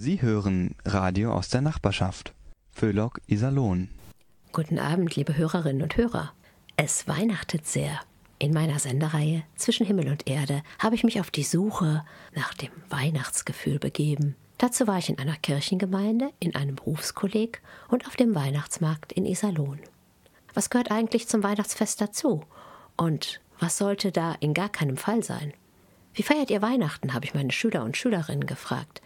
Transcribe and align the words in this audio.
Sie 0.00 0.22
hören 0.22 0.76
Radio 0.84 1.32
aus 1.32 1.48
der 1.48 1.60
Nachbarschaft. 1.60 2.32
Föhlock 2.70 3.20
Iserlohn. 3.26 3.88
Guten 4.52 4.78
Abend, 4.78 5.16
liebe 5.16 5.36
Hörerinnen 5.36 5.82
und 5.82 5.96
Hörer. 5.96 6.32
Es 6.76 7.08
weihnachtet 7.08 7.66
sehr. 7.66 7.98
In 8.38 8.52
meiner 8.52 8.78
Sendereihe 8.78 9.42
Zwischen 9.56 9.84
Himmel 9.84 10.06
und 10.06 10.28
Erde 10.30 10.62
habe 10.78 10.94
ich 10.94 11.02
mich 11.02 11.18
auf 11.18 11.32
die 11.32 11.42
Suche 11.42 12.04
nach 12.32 12.54
dem 12.54 12.70
Weihnachtsgefühl 12.90 13.80
begeben. 13.80 14.36
Dazu 14.56 14.86
war 14.86 14.98
ich 14.98 15.08
in 15.08 15.18
einer 15.18 15.34
Kirchengemeinde, 15.34 16.30
in 16.38 16.54
einem 16.54 16.76
Berufskolleg 16.76 17.60
und 17.88 18.06
auf 18.06 18.14
dem 18.14 18.36
Weihnachtsmarkt 18.36 19.10
in 19.10 19.26
Iserlohn. 19.26 19.80
Was 20.54 20.70
gehört 20.70 20.92
eigentlich 20.92 21.26
zum 21.26 21.42
Weihnachtsfest 21.42 22.00
dazu? 22.00 22.44
Und 22.96 23.40
was 23.58 23.78
sollte 23.78 24.12
da 24.12 24.36
in 24.38 24.54
gar 24.54 24.68
keinem 24.68 24.96
Fall 24.96 25.24
sein? 25.24 25.52
Wie 26.14 26.22
feiert 26.22 26.50
ihr 26.50 26.62
Weihnachten? 26.62 27.14
habe 27.14 27.24
ich 27.24 27.34
meine 27.34 27.50
Schüler 27.50 27.82
und 27.82 27.96
Schülerinnen 27.96 28.46
gefragt. 28.46 29.02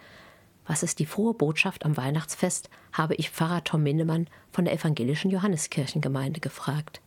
Was 0.65 0.83
ist 0.83 0.99
die 0.99 1.05
frohe 1.05 1.33
Botschaft 1.33 1.85
am 1.85 1.97
Weihnachtsfest? 1.97 2.69
habe 2.93 3.15
ich 3.15 3.31
Pfarrer 3.31 3.63
Tom 3.63 3.83
Mindemann 3.83 4.27
von 4.51 4.65
der 4.65 4.73
evangelischen 4.73 5.31
Johanneskirchengemeinde 5.31 6.39
gefragt. 6.39 7.01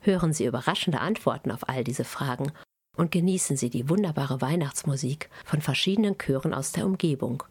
Hören 0.00 0.32
Sie 0.32 0.46
überraschende 0.46 1.00
Antworten 1.00 1.50
auf 1.50 1.68
all 1.68 1.84
diese 1.84 2.04
Fragen 2.04 2.52
und 2.96 3.10
genießen 3.10 3.56
Sie 3.56 3.70
die 3.70 3.88
wunderbare 3.88 4.40
Weihnachtsmusik 4.40 5.28
von 5.44 5.60
verschiedenen 5.60 6.18
Chören 6.18 6.54
aus 6.54 6.72
der 6.72 6.86
Umgebung, 6.86 7.42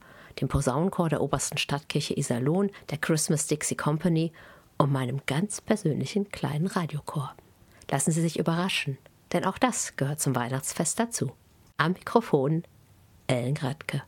dem 0.41 0.47
Posaunenchor 0.47 1.09
der 1.09 1.21
obersten 1.21 1.57
Stadtkirche 1.57 2.17
Iserlohn, 2.17 2.71
der 2.89 2.97
Christmas 2.97 3.47
Dixie 3.47 3.75
Company 3.75 4.31
und 4.77 4.91
meinem 4.91 5.21
ganz 5.25 5.61
persönlichen 5.61 6.31
kleinen 6.31 6.67
Radiochor. 6.67 7.35
Lassen 7.89 8.11
Sie 8.11 8.21
sich 8.21 8.39
überraschen, 8.39 8.97
denn 9.33 9.45
auch 9.45 9.57
das 9.57 9.95
gehört 9.95 10.19
zum 10.19 10.35
Weihnachtsfest 10.35 10.99
dazu. 10.99 11.31
Am 11.77 11.93
Mikrofon 11.93 12.63
Ellen 13.27 13.55
Gradke. 13.55 14.03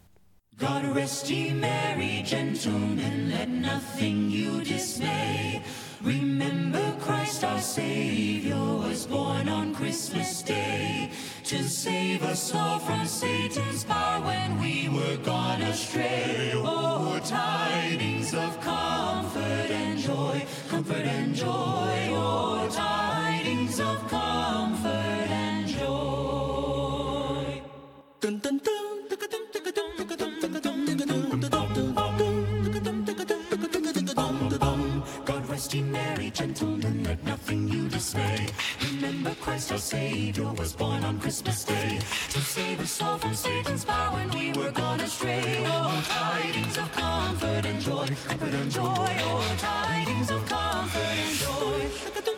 God 0.59 0.83
rest 0.93 1.29
ye 1.29 1.53
merry 1.53 2.21
gentlemen, 2.25 3.31
let 3.31 3.47
nothing 3.47 4.29
you 4.29 4.61
dismay. 4.61 5.63
Remember 6.01 6.93
Christ 6.99 7.45
our 7.45 7.61
Savior 7.61 8.57
was 8.57 9.07
born 9.07 9.47
on 9.47 9.73
Christmas 9.73 10.41
Day 10.41 11.11
to 11.45 11.63
save 11.63 12.23
us 12.23 12.53
all 12.53 12.77
from 12.79 13.05
Satan's 13.05 13.85
power 13.85 14.21
when 14.25 14.59
we 14.59 14.89
were 14.89 15.15
gone 15.23 15.61
astray. 15.61 16.51
Oh, 16.55 17.21
tidings 17.23 18.33
of 18.33 18.59
comfort 18.59 19.71
and 19.71 19.97
joy, 19.97 20.45
comfort 20.67 21.05
and 21.05 21.33
joy, 21.33 22.09
oh, 22.11 22.67
tidings 22.69 23.79
of 23.79 24.05
comfort 24.09 25.29
and 25.31 25.67
joy. 25.67 25.87
Dun, 28.19 28.39
dun, 28.39 28.57
dun. 28.57 28.78
Gentlemen, 36.29 37.03
let 37.03 37.23
nothing 37.23 37.67
you 37.67 37.87
dismay. 37.87 38.47
Remember 38.91 39.33
Christ 39.35 39.71
our 39.71 39.77
Savior 39.77 40.51
was 40.53 40.73
born 40.73 41.03
on 41.03 41.19
Christmas 41.19 41.63
Day 41.63 41.99
to 42.29 42.39
save 42.41 42.79
us 42.79 43.01
all 43.01 43.17
from 43.17 43.33
Satan's 43.33 43.85
power 43.85 44.15
when 44.15 44.29
we 44.31 44.53
were 44.53 44.71
gone 44.71 44.99
astray. 44.99 45.63
Oh, 45.65 46.03
tidings 46.07 46.77
of 46.77 46.91
comfort 46.91 47.65
and 47.65 47.81
joy, 47.81 48.07
comfort 48.27 48.53
and 48.53 48.71
joy. 48.71 49.15
Oh, 49.21 49.55
tidings 49.57 50.31
of 50.31 50.45
comfort 50.47 51.01
and 51.01 51.35
joy. 51.35 52.28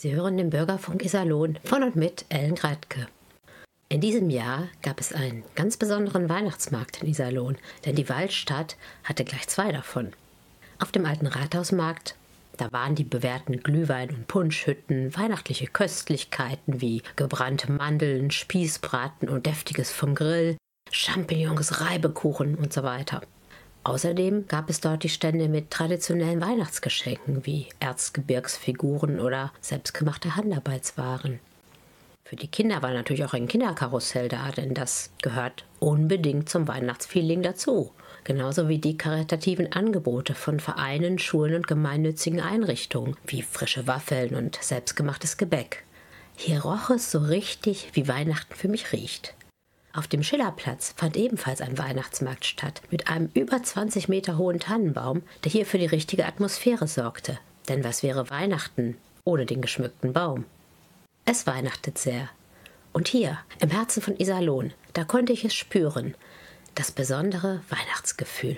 Sie 0.00 0.14
hören 0.14 0.36
den 0.36 0.50
Bürgerfunk 0.50 1.04
Iserlohn 1.04 1.58
von 1.64 1.82
und 1.82 1.96
mit 1.96 2.24
Ellen 2.28 2.54
Gradke. 2.54 3.08
In 3.88 4.00
diesem 4.00 4.30
Jahr 4.30 4.68
gab 4.80 5.00
es 5.00 5.12
einen 5.12 5.42
ganz 5.56 5.76
besonderen 5.76 6.28
Weihnachtsmarkt 6.28 7.02
in 7.02 7.08
Iserlohn, 7.08 7.56
denn 7.84 7.96
die 7.96 8.08
Waldstadt 8.08 8.76
hatte 9.02 9.24
gleich 9.24 9.48
zwei 9.48 9.72
davon. 9.72 10.12
Auf 10.78 10.92
dem 10.92 11.04
alten 11.04 11.26
Rathausmarkt, 11.26 12.14
da 12.58 12.70
waren 12.70 12.94
die 12.94 13.02
bewährten 13.02 13.60
Glühwein- 13.60 14.10
und 14.10 14.28
Punschhütten, 14.28 15.16
weihnachtliche 15.16 15.66
Köstlichkeiten 15.66 16.80
wie 16.80 17.02
gebrannte 17.16 17.72
Mandeln, 17.72 18.30
Spießbraten 18.30 19.28
und 19.28 19.46
deftiges 19.46 19.90
vom 19.90 20.14
Grill, 20.14 20.56
Champignons, 20.92 21.80
Reibekuchen 21.80 22.54
und 22.54 22.72
so 22.72 22.84
weiter. 22.84 23.20
Außerdem 23.84 24.48
gab 24.48 24.68
es 24.70 24.80
dort 24.80 25.02
die 25.02 25.08
Stände 25.08 25.48
mit 25.48 25.70
traditionellen 25.70 26.40
Weihnachtsgeschenken 26.40 27.46
wie 27.46 27.66
Erzgebirgsfiguren 27.80 29.20
oder 29.20 29.52
selbstgemachte 29.60 30.36
Handarbeitswaren. 30.36 31.40
Für 32.24 32.36
die 32.36 32.48
Kinder 32.48 32.82
war 32.82 32.92
natürlich 32.92 33.24
auch 33.24 33.32
ein 33.32 33.48
Kinderkarussell 33.48 34.28
da, 34.28 34.50
denn 34.50 34.74
das 34.74 35.10
gehört 35.22 35.64
unbedingt 35.80 36.50
zum 36.50 36.68
Weihnachtsfeeling 36.68 37.42
dazu. 37.42 37.90
Genauso 38.24 38.68
wie 38.68 38.76
die 38.76 38.98
karitativen 38.98 39.72
Angebote 39.72 40.34
von 40.34 40.60
Vereinen, 40.60 41.18
Schulen 41.18 41.54
und 41.54 41.66
gemeinnützigen 41.66 42.42
Einrichtungen, 42.42 43.16
wie 43.26 43.40
frische 43.40 43.86
Waffeln 43.86 44.34
und 44.34 44.58
selbstgemachtes 44.60 45.38
Gebäck. 45.38 45.84
Hier 46.36 46.60
roch 46.60 46.90
es 46.90 47.10
so 47.10 47.20
richtig, 47.20 47.88
wie 47.94 48.06
Weihnachten 48.06 48.54
für 48.54 48.68
mich 48.68 48.92
riecht. 48.92 49.34
Auf 49.98 50.06
dem 50.06 50.22
Schillerplatz 50.22 50.94
fand 50.96 51.16
ebenfalls 51.16 51.60
ein 51.60 51.76
Weihnachtsmarkt 51.76 52.44
statt, 52.44 52.82
mit 52.88 53.08
einem 53.08 53.30
über 53.34 53.60
20 53.60 54.08
Meter 54.08 54.38
hohen 54.38 54.60
Tannenbaum, 54.60 55.24
der 55.42 55.50
hier 55.50 55.66
für 55.66 55.78
die 55.78 55.86
richtige 55.86 56.24
Atmosphäre 56.24 56.86
sorgte. 56.86 57.36
Denn 57.68 57.82
was 57.82 58.04
wäre 58.04 58.30
Weihnachten 58.30 58.96
ohne 59.24 59.44
den 59.44 59.60
geschmückten 59.60 60.12
Baum? 60.12 60.44
Es 61.24 61.48
weihnachtet 61.48 61.98
sehr. 61.98 62.28
Und 62.92 63.08
hier, 63.08 63.38
im 63.58 63.70
Herzen 63.70 64.00
von 64.00 64.16
Iserlohn, 64.16 64.72
da 64.92 65.02
konnte 65.02 65.32
ich 65.32 65.44
es 65.44 65.54
spüren, 65.54 66.14
das 66.76 66.92
besondere 66.92 67.60
Weihnachtsgefühl. 67.68 68.56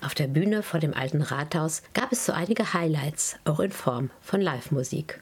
Auf 0.00 0.16
der 0.16 0.26
Bühne 0.26 0.64
vor 0.64 0.80
dem 0.80 0.94
alten 0.94 1.22
Rathaus 1.22 1.84
gab 1.94 2.10
es 2.10 2.26
so 2.26 2.32
einige 2.32 2.74
Highlights, 2.74 3.36
auch 3.44 3.60
in 3.60 3.70
Form 3.70 4.10
von 4.20 4.40
Live-Musik. 4.40 5.21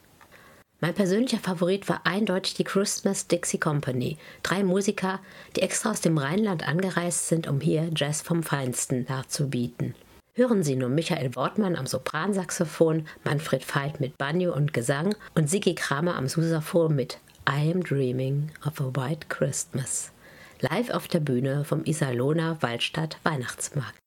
Mein 0.80 0.94
persönlicher 0.94 1.38
Favorit 1.38 1.88
war 1.88 2.00
eindeutig 2.04 2.54
die 2.54 2.64
Christmas 2.64 3.26
Dixie 3.26 3.58
Company. 3.58 4.16
Drei 4.42 4.64
Musiker, 4.64 5.20
die 5.54 5.62
extra 5.62 5.90
aus 5.90 6.00
dem 6.00 6.16
Rheinland 6.16 6.66
angereist 6.66 7.28
sind, 7.28 7.46
um 7.46 7.60
hier 7.60 7.90
Jazz 7.94 8.22
vom 8.22 8.42
Feinsten 8.42 9.04
darzubieten. 9.06 9.94
Hören 10.32 10.62
Sie 10.62 10.76
nur 10.76 10.88
Michael 10.88 11.36
Wortmann 11.36 11.76
am 11.76 11.86
Sopransaxophon, 11.86 13.06
Manfred 13.24 13.62
Veit 13.74 14.00
mit 14.00 14.16
Banjo 14.16 14.54
und 14.54 14.72
Gesang 14.72 15.14
und 15.34 15.50
Sigi 15.50 15.74
Kramer 15.74 16.16
am 16.16 16.28
Sousaphon 16.28 16.96
mit 16.96 17.18
I 17.48 17.70
Am 17.70 17.82
Dreaming 17.82 18.50
of 18.64 18.80
a 18.80 18.90
White 18.94 19.26
Christmas. 19.28 20.12
live 20.60 20.90
auf 20.90 21.08
der 21.08 21.20
Bühne 21.20 21.64
vom 21.64 21.84
Iserlohner 21.84 22.58
Waldstadt 22.60 23.18
Weihnachtsmarkt. 23.22 23.98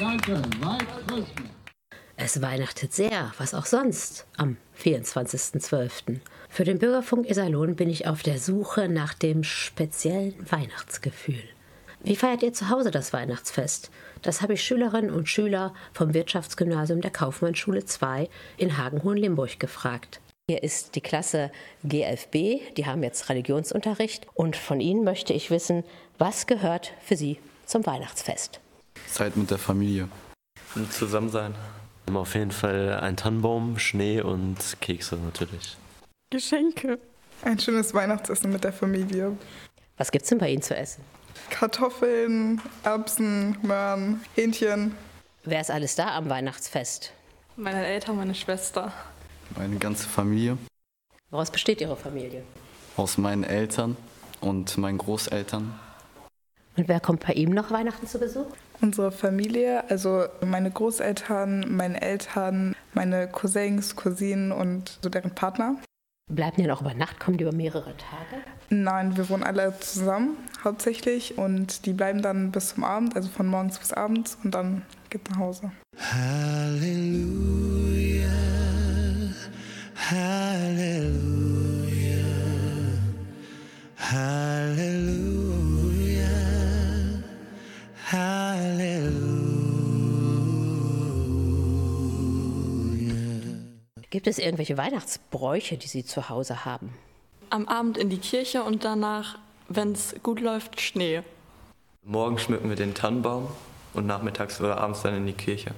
Danke, 0.00 0.42
White 0.60 0.86
Christmas. 1.06 1.48
Es 2.16 2.42
weihnachtet 2.42 2.92
sehr, 2.92 3.32
was 3.38 3.54
auch 3.54 3.66
sonst, 3.66 4.26
am 4.36 4.56
24.12. 4.82 6.18
Für 6.48 6.64
den 6.64 6.80
Bürgerfunk 6.80 7.30
Iserlohn 7.30 7.76
bin 7.76 7.88
ich 7.88 8.08
auf 8.08 8.24
der 8.24 8.38
Suche 8.38 8.88
nach 8.88 9.14
dem 9.14 9.44
speziellen 9.44 10.34
Weihnachtsgefühl. 10.50 11.44
Wie 12.02 12.16
feiert 12.16 12.42
ihr 12.42 12.52
zu 12.52 12.68
Hause 12.68 12.90
das 12.90 13.12
Weihnachtsfest? 13.12 13.92
Das 14.22 14.42
habe 14.42 14.54
ich 14.54 14.64
Schülerinnen 14.64 15.12
und 15.12 15.28
Schüler 15.28 15.72
vom 15.92 16.14
Wirtschaftsgymnasium 16.14 17.00
der 17.00 17.12
Kaufmannsschule 17.12 17.84
2 17.84 18.28
in 18.56 18.76
Hagenhohen-Limburg 18.76 19.60
gefragt. 19.60 20.20
Hier 20.50 20.62
ist 20.62 20.94
die 20.94 21.02
Klasse 21.02 21.52
G11b, 21.84 22.72
die 22.74 22.86
haben 22.86 23.02
jetzt 23.02 23.28
Religionsunterricht 23.28 24.26
und 24.32 24.56
von 24.56 24.80
ihnen 24.80 25.04
möchte 25.04 25.34
ich 25.34 25.50
wissen, 25.50 25.84
was 26.18 26.46
gehört 26.46 26.92
für 27.04 27.16
sie 27.16 27.38
zum 27.66 27.86
Weihnachtsfest? 27.86 28.60
Zeit 29.10 29.36
mit 29.36 29.50
der 29.50 29.58
Familie. 29.58 30.08
Und 30.74 30.92
zusammen 30.92 31.30
sein. 31.30 31.54
Auf 32.12 32.34
jeden 32.34 32.50
Fall 32.50 32.98
ein 33.00 33.16
Tannenbaum, 33.16 33.78
Schnee 33.78 34.20
und 34.20 34.56
Kekse 34.80 35.16
natürlich. 35.16 35.76
Geschenke. 36.30 36.98
Ein 37.42 37.58
schönes 37.58 37.94
Weihnachtsessen 37.94 38.50
mit 38.50 38.64
der 38.64 38.72
Familie. 38.72 39.36
Was 39.96 40.10
gibt's 40.10 40.28
denn 40.30 40.38
bei 40.38 40.50
Ihnen 40.50 40.62
zu 40.62 40.74
essen? 40.76 41.04
Kartoffeln, 41.50 42.60
Erbsen, 42.82 43.56
Möhren, 43.62 44.20
Hähnchen. 44.34 44.94
Wer 45.44 45.60
ist 45.60 45.70
alles 45.70 45.94
da 45.94 46.16
am 46.16 46.28
Weihnachtsfest? 46.28 47.12
Meine 47.56 47.84
Eltern, 47.86 48.16
meine 48.16 48.34
Schwester. 48.34 48.92
Meine 49.56 49.76
ganze 49.76 50.06
Familie 50.08 50.58
Woraus 51.30 51.50
besteht 51.50 51.80
Ihre 51.80 51.96
Familie? 51.96 52.42
aus 52.96 53.16
meinen 53.18 53.44
Eltern 53.44 53.96
und 54.40 54.76
meinen 54.78 54.98
Großeltern. 54.98 55.78
Und 56.78 56.86
wer 56.86 57.00
kommt 57.00 57.26
bei 57.26 57.32
ihm 57.32 57.50
noch 57.50 57.72
Weihnachten 57.72 58.06
zu 58.06 58.20
Besuch? 58.20 58.46
Unsere 58.80 59.10
Familie, 59.10 59.90
also 59.90 60.26
meine 60.46 60.70
Großeltern, 60.70 61.66
meine 61.74 62.00
Eltern, 62.00 62.76
meine 62.94 63.26
Cousins, 63.26 63.96
Cousinen 63.96 64.52
und 64.52 65.00
so 65.02 65.08
deren 65.08 65.34
Partner. 65.34 65.74
Bleiben 66.30 66.62
die 66.62 66.68
noch 66.68 66.80
über 66.80 66.94
Nacht? 66.94 67.18
Kommen 67.18 67.36
die 67.36 67.42
über 67.42 67.52
mehrere 67.52 67.96
Tage? 67.96 68.44
Nein, 68.70 69.16
wir 69.16 69.28
wohnen 69.28 69.42
alle 69.42 69.74
zusammen 69.80 70.36
hauptsächlich 70.62 71.36
und 71.36 71.84
die 71.84 71.92
bleiben 71.92 72.22
dann 72.22 72.52
bis 72.52 72.74
zum 72.74 72.84
Abend, 72.84 73.16
also 73.16 73.28
von 73.28 73.48
morgens 73.48 73.80
bis 73.80 73.92
abends 73.92 74.38
und 74.44 74.54
dann 74.54 74.82
geht 75.10 75.28
nach 75.30 75.38
Hause. 75.38 75.72
Hallelujah, 75.96 77.08
hallelujah, 80.10 81.18
hallelujah. 83.96 85.37
Gibt 94.10 94.26
es 94.26 94.38
irgendwelche 94.38 94.78
Weihnachtsbräuche, 94.78 95.76
die 95.76 95.88
Sie 95.88 96.06
zu 96.06 96.30
Hause 96.30 96.64
haben? 96.64 96.94
Am 97.50 97.68
Abend 97.68 97.98
in 97.98 98.08
die 98.08 98.16
Kirche 98.16 98.62
und 98.62 98.84
danach, 98.84 99.38
wenn 99.68 99.92
es 99.92 100.14
gut 100.22 100.40
läuft, 100.40 100.80
Schnee. 100.80 101.22
Morgen 102.02 102.38
schmücken 102.38 102.70
wir 102.70 102.76
den 102.76 102.94
Tannenbaum 102.94 103.48
und 103.92 104.06
nachmittags 104.06 104.58
oder 104.58 104.78
abends 104.78 105.02
dann 105.02 105.14
in 105.14 105.26
die 105.26 105.34
Kirche. 105.34 105.72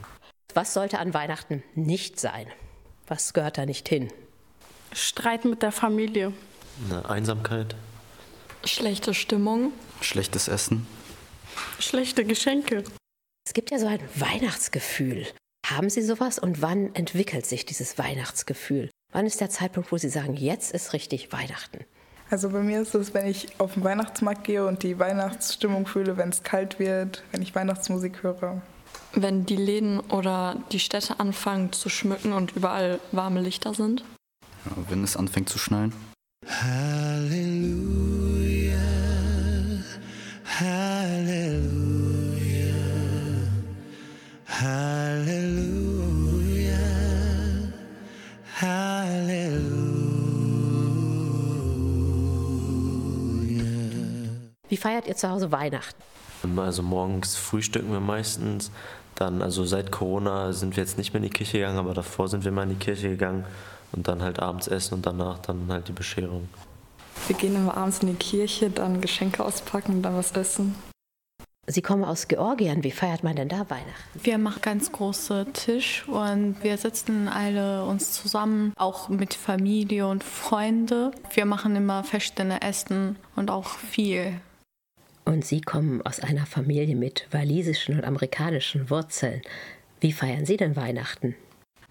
Was 0.55 0.73
sollte 0.73 1.01
an 1.01 1.13
Weihnachten 1.13 1.65
nicht 1.75 2.21
sein? 2.21 2.47
Was 3.09 3.33
gehört 3.33 3.59
da 3.59 3.67
nicht 3.67 3.89
hin? 3.89 4.09
Streit 4.93 5.45
mit 5.45 5.63
der 5.63 5.73
Familie. 5.73 6.33
Eine 6.89 7.09
Einsamkeit. 7.09 7.75
Schlechte 8.65 9.15
Stimmung. 9.15 9.73
Schlechtes 10.01 10.47
Essen. 10.47 10.87
Schlechte 11.81 12.25
Geschenke. 12.25 12.85
Es 13.47 13.55
gibt 13.55 13.71
ja 13.71 13.79
so 13.79 13.87
ein 13.87 14.01
Weihnachtsgefühl. 14.15 15.27
Haben 15.67 15.89
Sie 15.89 16.03
sowas 16.03 16.39
und 16.39 16.63
wann 16.63 16.95
entwickelt 16.95 17.47
sich 17.47 17.65
dieses 17.65 17.97
Weihnachtsgefühl? 17.99 18.91
Wann 19.13 19.27
ist 19.27 19.41
der 19.41 19.51
Zeitpunkt, 19.51 19.91
wo 19.91 19.97
Sie 19.97 20.09
sagen, 20.09 20.37
jetzt 20.37 20.73
ist 20.73 20.93
richtig 20.93 21.33
Weihnachten? 21.33 21.85
Also 22.29 22.51
bei 22.51 22.61
mir 22.61 22.83
ist 22.83 22.95
es, 22.95 23.15
wenn 23.15 23.27
ich 23.27 23.49
auf 23.59 23.75
den 23.75 23.83
Weihnachtsmarkt 23.83 24.45
gehe 24.45 24.67
und 24.67 24.83
die 24.83 24.99
Weihnachtsstimmung 24.99 25.87
fühle, 25.87 26.17
wenn 26.17 26.29
es 26.29 26.43
kalt 26.43 26.79
wird, 26.79 27.25
wenn 27.33 27.43
ich 27.43 27.55
Weihnachtsmusik 27.55 28.23
höre. 28.23 28.63
Wenn 29.15 29.47
die 29.47 29.57
Läden 29.57 30.01
oder 30.01 30.63
die 30.71 30.81
Städte 30.81 31.19
anfangen 31.19 31.73
zu 31.73 31.89
schmücken 31.89 32.33
und 32.33 32.55
überall 32.55 33.01
warme 33.11 33.41
Lichter 33.41 33.75
sind. 33.75 34.05
Ja, 34.67 34.73
wenn 34.89 35.03
es 35.03 35.17
anfängt 35.17 35.49
zu 35.49 35.59
schneien. 35.59 35.93
Hallelujah, 36.47 37.99
hallelujah, 40.45 41.70
hallelujah, 44.61 45.71
hallelujah. 48.61 49.61
Wie 54.69 54.77
feiert 54.77 55.07
ihr 55.07 55.17
zu 55.17 55.29
Hause 55.29 55.51
Weihnachten? 55.51 56.03
Also 56.57 56.83
morgens 56.83 57.37
frühstücken 57.37 57.93
wir 57.93 58.01
meistens. 58.01 58.71
Dann, 59.15 59.43
also 59.43 59.65
seit 59.65 59.93
Corona 59.93 60.53
sind 60.53 60.77
wir 60.77 60.83
jetzt 60.83 60.97
nicht 60.97 61.13
mehr 61.13 61.23
in 61.23 61.29
die 61.29 61.35
Kirche 61.35 61.59
gegangen, 61.59 61.79
aber 61.79 61.93
davor 61.93 62.29
sind 62.29 62.45
wir 62.45 62.53
mal 62.53 62.63
in 62.63 62.71
die 62.71 62.77
Kirche 62.77 63.11
gegangen 63.11 63.45
und 63.93 64.09
dann 64.09 64.23
halt 64.23 64.39
abends 64.39 64.69
essen 64.69 64.95
und 64.95 65.05
danach 65.07 65.39
dann 65.39 65.67
halt 65.69 65.89
die 65.89 65.93
Bescherung. 65.93 66.49
Wir 67.27 67.37
gehen 67.37 67.55
immer 67.55 67.77
abends 67.77 67.99
in 67.99 68.09
die 68.09 68.15
Kirche, 68.15 68.71
dann 68.71 69.01
Geschenke 69.01 69.45
auspacken 69.45 69.97
und 69.97 70.03
dann 70.03 70.17
was 70.17 70.33
essen. 70.33 70.75
Sie 71.71 71.83
kommen 71.83 72.05
aus 72.05 72.27
Georgien. 72.27 72.83
Wie 72.83 72.91
feiert 72.91 73.23
man 73.23 73.37
denn 73.37 73.49
da 73.49 73.69
Weihnachten? 73.71 74.21
Wir 74.23 74.39
machen 74.39 74.61
ganz 74.63 74.91
große 74.91 75.47
Tisch 75.53 76.05
und 76.09 76.57
wir 76.63 76.77
sitzen 76.77 77.29
alle 77.29 77.85
uns 77.85 78.13
zusammen, 78.13 78.73
auch 78.77 79.09
mit 79.09 79.35
Familie 79.35 80.09
und 80.09 80.25
Freunde. 80.25 81.13
Wir 81.33 81.45
machen 81.45 81.77
immer 81.77 82.03
verschiedene 82.03 82.63
Essen 82.63 83.17
und 83.37 83.51
auch 83.51 83.69
viel. 83.69 84.41
Und 85.25 85.45
Sie 85.45 85.61
kommen 85.61 86.03
aus 86.03 86.19
einer 86.19 86.47
Familie 86.47 86.97
mit 86.97 87.29
walisischen 87.31 87.97
und 87.97 88.05
amerikanischen 88.05 88.91
Wurzeln. 88.91 89.43
Wie 90.01 90.13
feiern 90.13 90.47
Sie 90.47 90.57
denn 90.57 90.75
Weihnachten? 90.75 91.37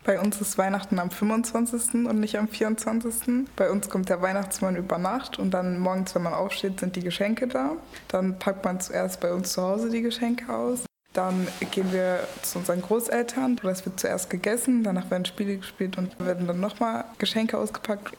Bei 0.04 0.20
uns 0.20 0.40
ist 0.42 0.58
Weihnachten 0.58 0.98
am 0.98 1.12
25. 1.12 2.06
und 2.08 2.20
nicht 2.20 2.38
am 2.38 2.48
24. 2.48 3.46
Bei 3.56 3.70
uns 3.70 3.90
kommt 3.90 4.10
der 4.10 4.22
Weihnachtsmann 4.22 4.76
über 4.76 4.98
Nacht 4.98 5.38
und 5.40 5.52
dann 5.52 5.80
morgens, 5.80 6.16
wenn 6.16 6.24
man 6.24 6.34
aufsteht, 6.34 6.80
sind 6.80 6.96
die 6.96 7.04
Geschenke 7.04 7.48
da. 7.48 7.72
Dann 8.08 8.40
packt 8.40 8.64
man 8.64 8.80
zuerst 8.80 9.20
bei 9.20 9.34
uns 9.34 9.54
zu 9.54 9.62
Hause 9.62 9.90
die 9.90 10.02
Geschenke 10.02 10.54
aus. 10.54 10.86
Dann 11.14 11.48
gehen 11.72 11.92
wir 11.92 12.20
zu 12.44 12.60
unseren 12.60 12.82
Großeltern. 12.82 13.60
Das 13.62 13.86
wird 13.86 14.00
zuerst 14.00 14.30
gegessen, 14.30 14.84
danach 14.84 15.10
werden 15.12 15.26
Spiele 15.26 15.58
gespielt 15.58 15.98
und 15.98 16.18
werden 16.20 16.48
dann 16.48 16.60
nochmal 16.60 17.06
Geschenke 17.18 17.58
ausgepackt. 17.58 18.16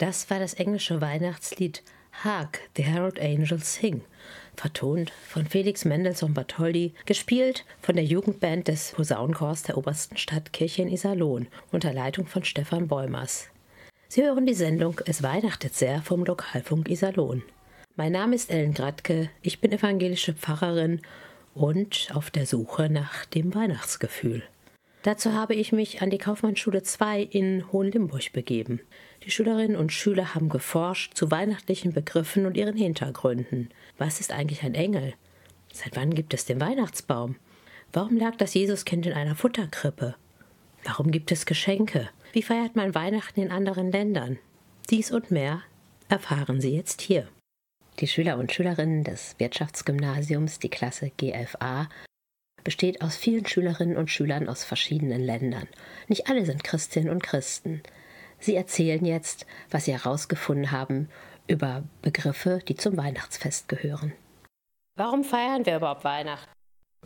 Das 0.00 0.30
war 0.30 0.38
das 0.38 0.54
englische 0.54 1.02
Weihnachtslied 1.02 1.82
Hark, 2.24 2.60
the 2.74 2.82
Herald 2.82 3.20
Angels 3.20 3.74
Sing, 3.74 4.00
vertont 4.56 5.12
von 5.28 5.44
Felix 5.44 5.84
Mendelssohn 5.84 6.32
Bartholdy, 6.32 6.94
gespielt 7.04 7.66
von 7.82 7.96
der 7.96 8.04
Jugendband 8.06 8.68
des 8.68 8.92
Posaunenchors 8.92 9.64
der 9.64 9.76
obersten 9.76 10.16
Stadtkirche 10.16 10.80
in 10.80 10.88
Iserlohn 10.88 11.48
unter 11.70 11.92
Leitung 11.92 12.26
von 12.26 12.44
Stefan 12.44 12.88
Bäumers. 12.88 13.48
Sie 14.08 14.22
hören 14.22 14.46
die 14.46 14.54
Sendung 14.54 14.98
Es 15.04 15.22
weihnachtet 15.22 15.74
sehr 15.74 16.00
vom 16.00 16.24
Lokalfunk 16.24 16.88
Iserlohn. 16.88 17.42
Mein 17.94 18.12
Name 18.12 18.36
ist 18.36 18.50
Ellen 18.50 18.72
Gradke, 18.72 19.28
ich 19.42 19.60
bin 19.60 19.70
evangelische 19.70 20.32
Pfarrerin 20.32 21.02
und 21.54 22.08
auf 22.14 22.30
der 22.30 22.46
Suche 22.46 22.88
nach 22.88 23.26
dem 23.26 23.54
Weihnachtsgefühl. 23.54 24.44
Dazu 25.02 25.32
habe 25.32 25.54
ich 25.54 25.72
mich 25.72 26.02
an 26.02 26.10
die 26.10 26.18
Kaufmannsschule 26.18 26.82
2 26.82 27.22
in 27.22 27.72
Hohenlimburg 27.72 28.32
begeben. 28.32 28.80
Die 29.24 29.30
Schülerinnen 29.30 29.76
und 29.76 29.92
Schüler 29.92 30.34
haben 30.34 30.50
geforscht 30.50 31.14
zu 31.14 31.30
weihnachtlichen 31.30 31.94
Begriffen 31.94 32.44
und 32.44 32.56
ihren 32.56 32.76
Hintergründen. 32.76 33.70
Was 33.96 34.20
ist 34.20 34.30
eigentlich 34.30 34.62
ein 34.62 34.74
Engel? 34.74 35.14
Seit 35.72 35.96
wann 35.96 36.14
gibt 36.14 36.34
es 36.34 36.44
den 36.44 36.60
Weihnachtsbaum? 36.60 37.36
Warum 37.92 38.18
lag 38.18 38.36
das 38.36 38.52
Jesuskind 38.52 39.06
in 39.06 39.14
einer 39.14 39.36
Futterkrippe? 39.36 40.16
Warum 40.84 41.10
gibt 41.10 41.32
es 41.32 41.46
Geschenke? 41.46 42.10
Wie 42.32 42.42
feiert 42.42 42.76
man 42.76 42.94
Weihnachten 42.94 43.40
in 43.40 43.50
anderen 43.50 43.90
Ländern? 43.90 44.38
Dies 44.90 45.10
und 45.10 45.30
mehr 45.30 45.62
erfahren 46.08 46.60
Sie 46.60 46.76
jetzt 46.76 47.00
hier. 47.00 47.26
Die 48.00 48.06
Schüler 48.06 48.38
und 48.38 48.52
Schülerinnen 48.52 49.04
des 49.04 49.34
Wirtschaftsgymnasiums, 49.38 50.58
die 50.58 50.68
Klasse 50.68 51.10
G11a, 51.18 51.86
besteht 52.64 53.02
aus 53.02 53.16
vielen 53.16 53.46
Schülerinnen 53.46 53.96
und 53.96 54.10
Schülern 54.10 54.48
aus 54.48 54.64
verschiedenen 54.64 55.20
Ländern. 55.20 55.68
Nicht 56.08 56.28
alle 56.28 56.44
sind 56.44 56.64
Christinnen 56.64 57.10
und 57.10 57.22
Christen. 57.22 57.82
Sie 58.38 58.56
erzählen 58.56 59.04
jetzt, 59.04 59.46
was 59.70 59.84
sie 59.84 59.92
herausgefunden 59.92 60.70
haben 60.70 61.08
über 61.46 61.82
Begriffe, 62.02 62.60
die 62.66 62.76
zum 62.76 62.96
Weihnachtsfest 62.96 63.68
gehören. 63.68 64.12
Warum 64.96 65.24
feiern 65.24 65.66
wir 65.66 65.76
überhaupt 65.76 66.04
Weihnachten? 66.04 66.50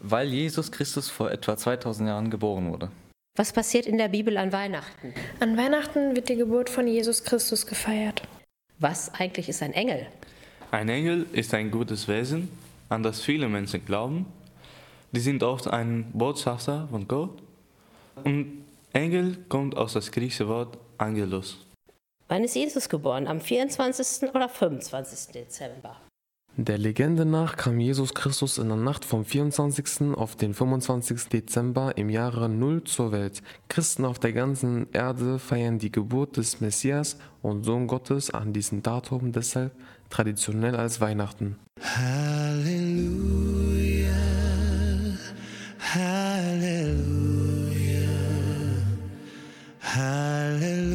Weil 0.00 0.28
Jesus 0.28 0.70
Christus 0.72 1.08
vor 1.08 1.30
etwa 1.30 1.56
2000 1.56 2.08
Jahren 2.08 2.30
geboren 2.30 2.70
wurde. 2.70 2.90
Was 3.36 3.52
passiert 3.52 3.86
in 3.86 3.98
der 3.98 4.08
Bibel 4.08 4.36
an 4.36 4.52
Weihnachten? 4.52 5.12
An 5.40 5.56
Weihnachten 5.56 6.14
wird 6.14 6.28
die 6.28 6.36
Geburt 6.36 6.70
von 6.70 6.86
Jesus 6.86 7.24
Christus 7.24 7.66
gefeiert. 7.66 8.22
Was 8.78 9.12
eigentlich 9.14 9.48
ist 9.48 9.62
ein 9.62 9.72
Engel? 9.72 10.06
Ein 10.70 10.88
Engel 10.88 11.26
ist 11.32 11.54
ein 11.54 11.70
gutes 11.70 12.06
Wesen, 12.08 12.48
an 12.88 13.02
das 13.02 13.20
viele 13.20 13.48
Menschen 13.48 13.84
glauben. 13.84 14.26
Die 15.14 15.20
sind 15.20 15.44
oft 15.44 15.68
ein 15.68 16.10
Botschafter 16.12 16.88
von 16.90 17.06
Gott. 17.06 17.40
Und 18.24 18.64
Engel 18.92 19.36
kommt 19.48 19.76
aus 19.76 19.92
das 19.92 20.10
griechische 20.10 20.48
Wort 20.48 20.76
Angelus. 20.98 21.64
Wann 22.26 22.42
ist 22.42 22.56
Jesus 22.56 22.88
geboren? 22.88 23.28
Am 23.28 23.40
24. 23.40 24.30
oder 24.34 24.48
25. 24.48 25.32
Dezember? 25.32 25.96
Der 26.56 26.78
Legende 26.78 27.24
nach 27.24 27.56
kam 27.56 27.78
Jesus 27.78 28.12
Christus 28.12 28.58
in 28.58 28.66
der 28.68 28.76
Nacht 28.76 29.04
vom 29.04 29.24
24. 29.24 30.16
auf 30.16 30.34
den 30.34 30.52
25. 30.52 31.28
Dezember 31.28 31.96
im 31.96 32.10
Jahre 32.10 32.48
Null 32.48 32.82
zur 32.82 33.12
Welt. 33.12 33.40
Christen 33.68 34.04
auf 34.04 34.18
der 34.18 34.32
ganzen 34.32 34.88
Erde 34.92 35.38
feiern 35.38 35.78
die 35.78 35.92
Geburt 35.92 36.38
des 36.38 36.60
Messias 36.60 37.18
und 37.40 37.62
Sohn 37.62 37.86
Gottes 37.86 38.30
an 38.30 38.52
diesem 38.52 38.82
Datum 38.82 39.30
deshalb 39.30 39.70
traditionell 40.10 40.74
als 40.74 41.00
Weihnachten. 41.00 41.56
Halleluja, 41.80 43.04
Halleluja, 45.94 46.98
Halleluja, 49.80 50.90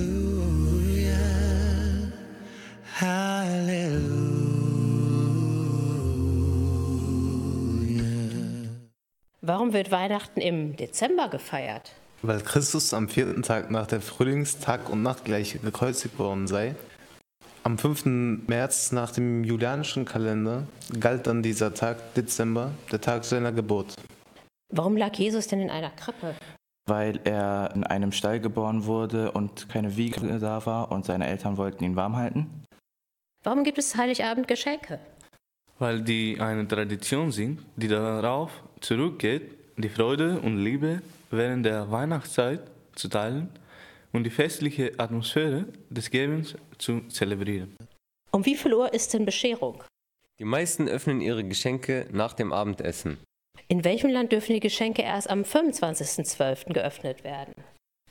Halleluja. 2.99 3.93
Warum 9.41 9.71
wird 9.71 9.89
Weihnachten 9.91 10.41
im 10.41 10.75
Dezember 10.75 11.29
gefeiert? 11.29 11.93
Weil 12.21 12.41
Christus 12.41 12.93
am 12.93 13.07
vierten 13.07 13.41
Tag 13.41 13.71
nach 13.71 13.87
der 13.87 14.01
Frühlingstag 14.01 14.89
und 14.89 15.01
Nacht 15.01 15.23
gleich 15.23 15.61
gekreuzigt 15.61 16.19
worden 16.19 16.45
sei. 16.47 16.75
Am 17.63 17.77
5. 17.77 18.47
März 18.47 18.91
nach 18.91 19.11
dem 19.11 19.45
julianischen 19.45 20.03
Kalender 20.03 20.67
galt 20.99 21.25
dann 21.25 21.41
dieser 21.41 21.73
Tag 21.73 22.15
Dezember, 22.15 22.71
der 22.91 22.99
Tag 22.99 23.23
seiner 23.23 23.53
Geburt. 23.53 23.95
Warum 24.69 24.97
lag 24.97 25.15
Jesus 25.15 25.47
denn 25.47 25.61
in 25.61 25.69
einer 25.69 25.89
Krippe? 25.89 26.35
Weil 26.87 27.19
er 27.23 27.71
in 27.75 27.83
einem 27.83 28.11
Stall 28.11 28.39
geboren 28.39 28.85
wurde 28.85 29.31
und 29.31 29.67
keine 29.69 29.97
Wiege 29.97 30.39
da 30.39 30.65
war 30.65 30.91
und 30.91 31.05
seine 31.05 31.27
Eltern 31.27 31.57
wollten 31.57 31.83
ihn 31.83 31.95
warm 31.95 32.15
halten. 32.15 32.63
Warum 33.43 33.63
gibt 33.63 33.77
es 33.77 33.95
Heiligabend 33.95 34.47
Geschenke? 34.47 34.99
Weil 35.79 36.01
die 36.01 36.39
eine 36.39 36.67
Tradition 36.67 37.31
sind, 37.31 37.61
die 37.77 37.87
darauf 37.87 38.51
zurückgeht, 38.81 39.55
die 39.77 39.89
Freude 39.89 40.39
und 40.39 40.57
Liebe 40.57 41.01
während 41.31 41.65
der 41.65 41.89
Weihnachtszeit 41.89 42.61
zu 42.95 43.07
teilen 43.07 43.49
und 44.11 44.23
die 44.23 44.29
festliche 44.29 44.93
Atmosphäre 44.97 45.65
des 45.89 46.09
Gebens 46.09 46.55
zu 46.77 47.01
zelebrieren. 47.07 47.75
Um 48.31 48.45
wie 48.45 48.55
viel 48.55 48.73
Uhr 48.73 48.93
ist 48.93 49.13
denn 49.13 49.25
Bescherung? 49.25 49.83
Die 50.39 50.45
meisten 50.45 50.87
öffnen 50.87 51.21
ihre 51.21 51.43
Geschenke 51.43 52.07
nach 52.11 52.33
dem 52.33 52.51
Abendessen. 52.51 53.17
In 53.71 53.83
welchem 53.83 54.09
Land 54.09 54.31
dürfen 54.31 54.53
die 54.53 54.59
Geschenke 54.59 55.03
erst 55.03 55.29
am 55.29 55.43
25.12. 55.43 56.73
geöffnet 56.73 57.23
werden? 57.23 57.53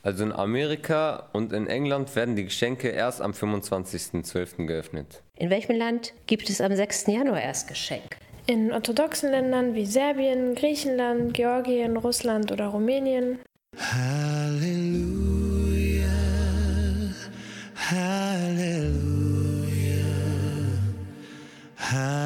Also 0.01 0.23
in 0.23 0.31
Amerika 0.31 1.27
und 1.33 1.51
in 1.51 1.67
England 1.67 2.15
werden 2.15 2.37
die 2.37 2.45
Geschenke 2.45 2.87
erst 2.87 3.21
am 3.21 3.31
25.12. 3.31 4.67
geöffnet. 4.67 5.21
In 5.37 5.49
welchem 5.49 5.75
Land 5.75 6.13
gibt 6.27 6.49
es 6.49 6.61
am 6.61 6.73
6. 6.73 7.07
Januar 7.07 7.41
erst 7.41 7.67
Geschenk? 7.67 8.15
In 8.47 8.71
orthodoxen 8.71 9.31
Ländern 9.31 9.75
wie 9.75 9.85
Serbien, 9.85 10.55
Griechenland, 10.55 11.33
Georgien, 11.33 11.97
Russland 11.97 12.53
oder 12.53 12.67
Rumänien. 12.67 13.39
Halleluja, 13.77 14.87
Halleluja, 17.75 18.85
Halleluja, 21.75 22.18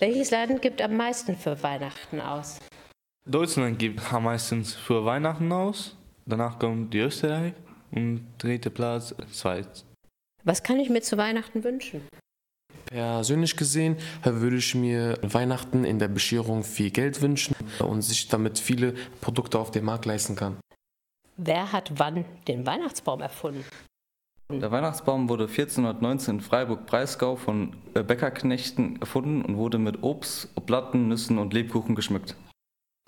Welches 0.00 0.32
Land 0.32 0.60
gibt 0.60 0.82
am 0.82 0.96
meisten 0.96 1.36
für 1.36 1.62
Weihnachten 1.62 2.20
aus? 2.20 2.58
Deutschland 3.30 3.78
gibt 3.78 4.12
am 4.12 4.24
meisten 4.24 4.64
für 4.64 5.04
Weihnachten 5.04 5.52
aus. 5.52 5.96
Danach 6.26 6.58
kommt 6.58 6.92
die 6.92 6.98
Österreich 6.98 7.54
und 7.92 8.26
dritter 8.38 8.70
Platz 8.70 9.14
Schweiz. 9.32 9.84
Was 10.42 10.64
kann 10.64 10.80
ich 10.80 10.90
mir 10.90 11.00
zu 11.00 11.16
Weihnachten 11.16 11.62
wünschen? 11.62 12.02
Persönlich 12.86 13.56
gesehen 13.56 13.96
würde 14.24 14.56
ich 14.56 14.74
mir 14.74 15.16
Weihnachten 15.22 15.84
in 15.84 16.00
der 16.00 16.08
Bescherung 16.08 16.64
viel 16.64 16.90
Geld 16.90 17.22
wünschen 17.22 17.54
und 17.78 18.02
sich 18.02 18.26
damit 18.26 18.58
viele 18.58 18.94
Produkte 19.20 19.60
auf 19.60 19.70
dem 19.70 19.84
Markt 19.84 20.06
leisten 20.06 20.34
kann. 20.34 20.56
Wer 21.36 21.70
hat 21.72 21.92
wann 21.98 22.24
den 22.48 22.66
Weihnachtsbaum 22.66 23.20
erfunden? 23.20 23.64
Der 24.52 24.70
Weihnachtsbaum 24.70 25.28
wurde 25.28 25.44
1419 25.44 26.36
in 26.36 26.40
Freiburg-Breisgau 26.40 27.36
von 27.36 27.74
äh, 27.94 28.02
Bäckerknechten 28.02 29.00
erfunden 29.00 29.42
und 29.42 29.56
wurde 29.56 29.78
mit 29.78 30.02
Obst, 30.02 30.48
Oblatten, 30.54 31.08
Nüssen 31.08 31.38
und 31.38 31.54
Lebkuchen 31.54 31.94
geschmückt. 31.94 32.36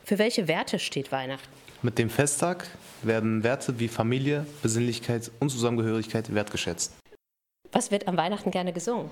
Für 0.03 0.19
welche 0.19 0.49
Werte 0.49 0.79
steht 0.79 1.13
Weihnachten? 1.13 1.49
Mit 1.83 1.99
dem 1.99 2.09
Festtag 2.09 2.67
werden 3.03 3.43
Werte 3.43 3.79
wie 3.79 3.89
Familie, 3.89 4.47
Besinnlichkeit 4.63 5.31
und 5.41 5.51
Zusammengehörigkeit 5.51 6.35
wertgeschätzt. 6.35 6.95
Was 7.71 7.91
wird 7.91 8.09
am 8.09 8.17
Weihnachten 8.17 8.51
gerne 8.51 8.73
gesungen? 8.73 9.11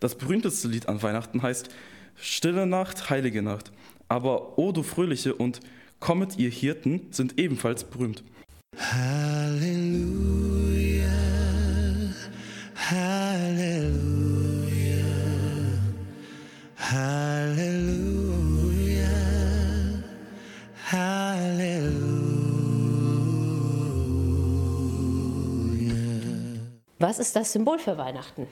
Das 0.00 0.16
berühmteste 0.16 0.66
Lied 0.66 0.88
an 0.88 1.02
Weihnachten 1.02 1.42
heißt 1.42 1.68
Stille 2.16 2.66
Nacht, 2.66 3.08
heilige 3.08 3.42
Nacht. 3.42 3.70
Aber 4.08 4.58
O 4.58 4.72
du 4.72 4.82
Fröhliche 4.82 5.34
und 5.34 5.60
Kommet 6.00 6.38
ihr 6.38 6.50
Hirten 6.50 7.08
sind 7.10 7.38
ebenfalls 7.38 7.84
berühmt. 7.84 8.24
Halleluja, 8.76 9.50
Halleluja, 12.90 13.94
Halleluja, 16.76 17.86
Halleluja. 20.90 22.24
Was 26.98 27.20
ist 27.20 27.36
das 27.36 27.52
Symbol 27.52 27.78
für 27.78 27.96
Weihnachten? 27.96 28.48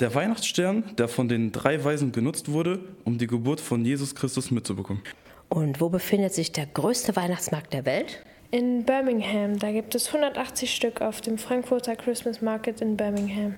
Der 0.00 0.14
Weihnachtsstern, 0.14 0.96
der 0.96 1.08
von 1.08 1.28
den 1.28 1.52
drei 1.52 1.84
Weisen 1.84 2.12
genutzt 2.12 2.50
wurde, 2.50 2.80
um 3.04 3.18
die 3.18 3.26
Geburt 3.26 3.60
von 3.60 3.84
Jesus 3.84 4.14
Christus 4.14 4.50
mitzubekommen. 4.50 5.02
Und 5.50 5.82
wo 5.82 5.90
befindet 5.90 6.32
sich 6.32 6.50
der 6.52 6.64
größte 6.64 7.14
Weihnachtsmarkt 7.14 7.74
der 7.74 7.84
Welt? 7.84 8.24
In 8.50 8.86
Birmingham, 8.86 9.58
da 9.58 9.70
gibt 9.70 9.94
es 9.94 10.06
180 10.06 10.74
Stück 10.74 11.02
auf 11.02 11.20
dem 11.20 11.36
Frankfurter 11.36 11.94
Christmas 11.94 12.40
Market 12.40 12.80
in 12.80 12.96
Birmingham. 12.96 13.56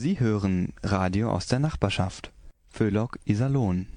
Sie 0.00 0.20
hören 0.20 0.74
Radio 0.84 1.32
aus 1.32 1.48
der 1.48 1.58
Nachbarschaft. 1.58 2.30
Föhlock 2.70 3.18
Iserlohn. 3.24 3.88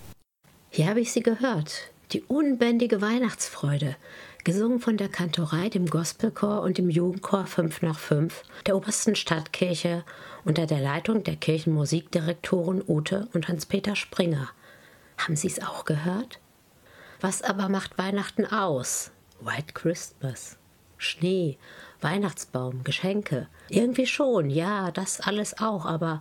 Hier 0.72 0.88
habe 0.88 1.00
ich 1.00 1.12
sie 1.12 1.22
gehört. 1.22 1.92
Die 2.12 2.24
unbändige 2.24 3.04
Weihnachtsfreude, 3.04 3.96
gesungen 4.44 4.80
von 4.80 4.98
der 4.98 5.10
Kantorei, 5.10 5.70
dem 5.70 5.86
Gospelchor 5.86 6.64
und 6.64 6.80
dem 6.80 6.90
Jugendchor 6.90 7.46
5 7.46 7.84
nach 7.84 8.00
5 8.00 8.42
der 8.66 8.78
obersten 8.78 9.14
Stadtkirche 9.14 10.04
unter 10.44 10.66
der 10.66 10.80
Leitung 10.80 11.24
der 11.24 11.36
Kirchenmusikdirektoren 11.36 12.82
Ute 12.88 13.28
und 13.34 13.48
Hans-Peter 13.48 13.96
Springer. 13.96 14.50
Haben 15.20 15.36
Sie 15.36 15.50
es 15.50 15.62
auch 15.62 15.86
gehört? 15.86 16.40
Was 17.20 17.44
aber 17.44 17.70
macht 17.70 18.00
Weihnachten 18.00 18.48
aus? 18.48 19.12
White 19.40 19.74
Christmas. 19.76 20.58
Schnee, 20.98 21.58
Weihnachtsbaum, 22.02 22.84
Geschenke. 22.84 23.48
Irgendwie 23.70 24.08
schon, 24.08 24.50
ja, 24.50 24.92
das 24.92 25.22
alles 25.22 25.60
auch, 25.60 25.86
aber 25.86 26.20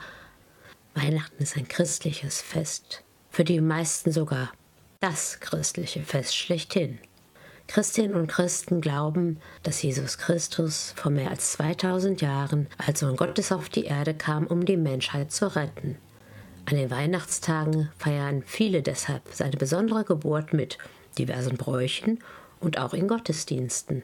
Weihnachten 0.94 1.42
ist 1.42 1.56
ein 1.56 1.68
christliches 1.68 2.40
Fest. 2.40 3.02
Für 3.30 3.44
die 3.44 3.60
meisten 3.60 4.12
sogar 4.12 4.52
das 5.00 5.40
christliche 5.40 6.02
Fest 6.02 6.36
schlechthin. 6.36 6.98
Christinnen 7.68 8.16
und 8.16 8.26
Christen 8.26 8.80
glauben, 8.80 9.38
dass 9.62 9.80
Jesus 9.80 10.18
Christus 10.18 10.92
vor 10.96 11.12
mehr 11.12 11.30
als 11.30 11.52
2000 11.52 12.20
Jahren 12.20 12.66
als 12.78 13.00
Sohn 13.00 13.16
Gottes 13.16 13.52
auf 13.52 13.68
die 13.68 13.84
Erde 13.84 14.12
kam, 14.12 14.48
um 14.48 14.64
die 14.64 14.76
Menschheit 14.76 15.30
zu 15.30 15.54
retten. 15.54 15.96
An 16.66 16.76
den 16.76 16.90
Weihnachtstagen 16.90 17.88
feiern 17.96 18.42
viele 18.44 18.82
deshalb 18.82 19.22
seine 19.32 19.56
besondere 19.56 20.04
Geburt 20.04 20.52
mit 20.52 20.78
diversen 21.16 21.56
Bräuchen 21.56 22.18
und 22.58 22.78
auch 22.78 22.92
in 22.92 23.06
Gottesdiensten. 23.06 24.02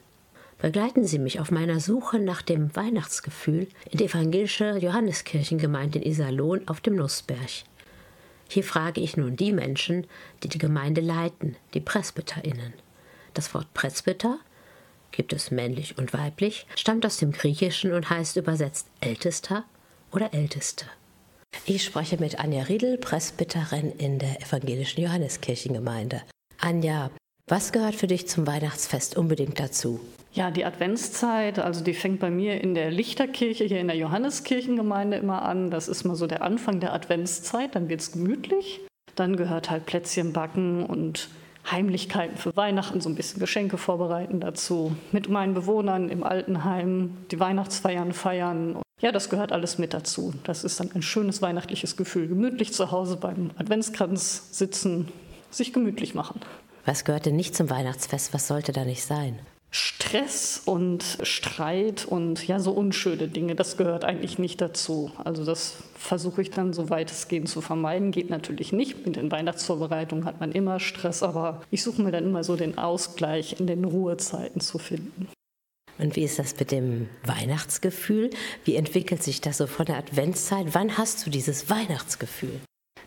Begleiten 0.67 1.07
Sie 1.07 1.21
mich 1.21 1.39
auf 1.39 1.53
meiner 1.53 1.79
Suche 1.79 2.19
nach 2.19 2.43
dem 2.43 2.75
Weihnachtsgefühl 2.75 3.69
in 3.89 3.99
die 3.99 4.07
evangelische 4.07 4.77
Johanneskirchengemeinde 4.79 6.01
in 6.01 6.11
Iserlohn 6.11 6.67
auf 6.67 6.81
dem 6.81 6.97
Nussberg. 6.97 7.63
Hier 8.49 8.65
frage 8.65 9.01
ich 9.01 9.17
nun 9.17 9.37
die 9.37 9.53
Menschen, 9.53 10.09
die 10.43 10.49
die 10.49 10.59
Gemeinde 10.59 11.03
leiten, 11.03 11.55
die 11.73 11.79
PresbyterInnen. 11.79 12.73
Das 13.33 13.55
Wort 13.55 13.73
Presbyter, 13.75 14.41
gibt 15.13 15.33
es 15.33 15.53
männlich 15.53 15.99
und 15.99 16.13
weiblich, 16.13 16.67
stammt 16.75 17.07
aus 17.07 17.19
dem 17.19 17.31
Griechischen 17.31 17.93
und 17.93 18.11
heißt 18.11 18.37
übersetzt 18.37 18.89
Ältester 19.01 19.63
oder 20.11 20.35
Älteste. 20.35 20.87
Ich 21.65 21.85
spreche 21.85 22.17
mit 22.19 22.41
Anja 22.41 22.65
Riedel, 22.65 22.99
Presbyterin 22.99 23.93
in 23.93 24.19
der 24.19 24.43
evangelischen 24.43 25.01
Johanneskirchengemeinde. 25.01 26.23
Anja, 26.59 27.13
was 27.47 27.71
gehört 27.71 27.95
für 27.95 28.09
dich 28.09 28.27
zum 28.27 28.49
Weihnachtsfest 28.49 29.17
unbedingt 29.17 29.61
dazu? 29.61 30.01
Ja, 30.37 30.51
die 30.51 30.67
Adventszeit, 30.67 31.59
also 31.59 31.83
die 31.83 31.95
fängt 31.95 32.21
bei 32.21 32.29
mir 32.29 32.61
in 32.61 32.75
der 32.75 32.91
Lichterkirche 32.91 33.65
hier 33.65 33.81
in 33.81 33.87
der 33.87 33.97
Johanneskirchengemeinde 33.97 35.17
immer 35.17 35.41
an. 35.41 35.71
Das 35.71 35.89
ist 35.89 36.05
mal 36.05 36.15
so 36.15 36.27
der 36.27 36.43
Anfang 36.43 36.79
der 36.79 36.93
Adventszeit, 36.93 37.75
dann 37.75 37.89
wird 37.89 38.03
es 38.03 38.13
gemütlich. 38.13 38.83
Dann 39.15 39.37
gehört 39.37 39.71
halt 39.71 39.87
Plätzchen 39.87 40.35
backen 40.35 40.85
und 40.85 41.31
Heimlichkeiten 41.71 42.37
für 42.37 42.55
Weihnachten, 42.55 43.01
so 43.01 43.09
ein 43.09 43.15
bisschen 43.15 43.41
Geschenke 43.41 43.79
vorbereiten 43.79 44.39
dazu. 44.41 44.95
Mit 45.11 45.31
meinen 45.31 45.55
Bewohnern 45.55 46.11
im 46.11 46.23
Altenheim 46.23 47.17
die 47.31 47.41
Weihnachtsfeiern 47.41 48.13
feiern. 48.13 48.83
Ja, 49.01 49.13
das 49.13 49.31
gehört 49.31 49.53
alles 49.53 49.79
mit 49.79 49.95
dazu. 49.95 50.35
Das 50.45 50.65
ist 50.65 50.79
dann 50.81 50.93
ein 50.95 51.01
schönes 51.01 51.41
weihnachtliches 51.41 51.97
Gefühl. 51.97 52.29
Gemütlich 52.29 52.75
zu 52.75 52.91
Hause 52.91 53.17
beim 53.17 53.53
Adventskranz 53.57 54.51
sitzen, 54.51 55.09
sich 55.51 55.73
gemütlich 55.73 56.15
machen. 56.15 56.41
Was 56.85 57.07
gehört 57.07 57.25
denn 57.25 57.37
nicht 57.37 57.57
zum 57.57 57.71
Weihnachtsfest? 57.71 58.35
Was 58.35 58.49
sollte 58.49 58.73
da 58.73 58.85
nicht 58.85 59.03
sein? 59.03 59.39
Stress 59.77 60.63
und 60.65 61.19
Streit 61.23 62.07
und 62.07 62.47
ja, 62.49 62.61
so 62.61 62.73
unschöne 62.73 63.29
Dinge, 63.29 63.55
das 63.55 63.77
gehört 63.77 64.05
eigentlich 64.05 64.39
nicht 64.39 64.63
dazu. 64.63 65.11
Also 65.23 65.45
das 65.45 65.75
versuche 65.95 66.41
ich 66.41 66.51
dann 66.51 66.73
so 66.73 66.89
weitestgehend 66.89 67.51
zu 67.51 67.61
vermeiden. 67.61 68.11
Geht 68.11 68.31
natürlich 68.31 68.73
nicht. 68.73 69.05
Mit 69.05 69.17
den 69.17 69.31
Weihnachtsvorbereitungen 69.31 70.25
hat 70.25 70.41
man 70.41 70.53
immer 70.53 70.81
Stress, 70.81 71.23
aber 71.23 71.61
ich 71.71 71.83
suche 71.83 72.01
mir 72.01 72.11
dann 72.11 72.25
immer 72.25 72.43
so 72.43 72.57
den 72.57 72.79
Ausgleich 72.79 73.61
in 73.61 73.67
den 73.67 73.85
Ruhezeiten 73.85 74.63
zu 74.63 74.79
finden. 74.79 75.29
Und 75.99 76.17
wie 76.17 76.25
ist 76.25 76.39
das 76.39 76.59
mit 76.59 76.71
dem 76.71 77.11
Weihnachtsgefühl? 77.25 78.31
Wie 78.65 78.77
entwickelt 78.77 79.23
sich 79.23 79.43
das 79.43 79.59
so 79.59 79.67
von 79.67 79.85
der 79.85 79.99
Adventszeit? 79.99 80.69
Wann 80.73 80.97
hast 80.97 81.27
du 81.27 81.31
dieses 81.31 81.69
Weihnachtsgefühl? 81.69 82.61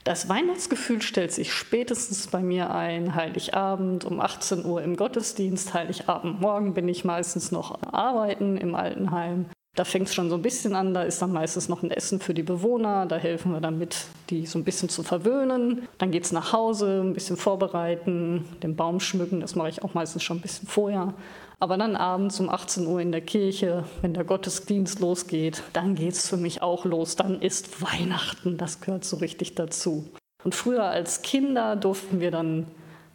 Das 0.04 0.30
Weihnachtsgefühl 0.30 1.02
stellt 1.02 1.32
sich 1.32 1.54
spätestens 1.54 2.28
bei 2.28 2.40
mir 2.42 2.74
ein. 2.74 3.16
Heiligabend 3.16 4.06
um 4.06 4.20
18 4.20 4.66
Uhr 4.66 4.82
im 4.82 4.96
Gottesdienst. 4.96 5.74
Heiligabend 5.74 6.40
morgen 6.42 6.74
bin 6.74 6.88
ich 6.88 7.04
meistens 7.04 7.52
noch 7.52 7.82
arbeiten 7.92 8.58
im 8.58 8.76
Altenheim. 8.76 9.46
Da 9.76 9.86
fängt 9.86 10.08
es 10.08 10.14
schon 10.14 10.30
so 10.30 10.36
ein 10.36 10.42
bisschen 10.42 10.76
an, 10.76 10.94
da 10.94 11.04
ist 11.04 11.22
dann 11.22 11.32
meistens 11.32 11.70
noch 11.70 11.84
ein 11.84 11.92
Essen 11.92 12.20
für 12.20 12.34
die 12.34 12.44
Bewohner, 12.44 13.06
da 13.06 13.16
helfen 13.16 13.54
wir 13.54 13.62
dann 13.62 13.78
mit, 13.78 14.08
die 14.30 14.46
so 14.46 14.60
ein 14.60 14.66
bisschen 14.66 14.90
zu 14.90 15.04
verwöhnen. 15.04 15.88
Dann 16.00 16.12
geht 16.12 16.26
es 16.26 16.32
nach 16.32 16.52
Hause, 16.52 17.02
ein 17.02 17.14
bisschen 17.14 17.38
vorbereiten, 17.38 18.46
den 18.62 18.76
Baum 18.76 19.00
schmücken, 19.00 19.40
das 19.40 19.56
mache 19.56 19.70
ich 19.70 19.84
auch 19.84 19.94
meistens 19.94 20.24
schon 20.24 20.38
ein 20.38 20.42
bisschen 20.42 20.68
vorher. 20.68 21.14
Aber 21.62 21.78
dann 21.78 21.98
abends 21.98 22.40
um 22.40 22.50
18 22.50 22.88
Uhr 22.88 23.02
in 23.02 23.12
der 23.12 23.22
Kirche, 23.22 23.84
wenn 24.02 24.14
der 24.14 24.24
Gottesdienst 24.24 25.02
losgeht, 25.02 25.62
dann 25.74 25.96
geht 25.96 26.14
es 26.14 26.30
für 26.30 26.38
mich 26.38 26.62
auch 26.62 26.86
los. 26.86 27.18
Dann 27.18 27.42
ist 27.42 27.82
Weihnachten, 27.82 28.58
das 28.58 28.80
gehört 28.80 29.04
so 29.04 29.18
richtig 29.18 29.56
dazu. 29.56 30.08
Und 30.46 30.56
früher 30.56 30.86
als 30.86 31.22
Kinder 31.22 31.76
durften 31.76 32.22
wir 32.22 32.32
dann 32.32 32.68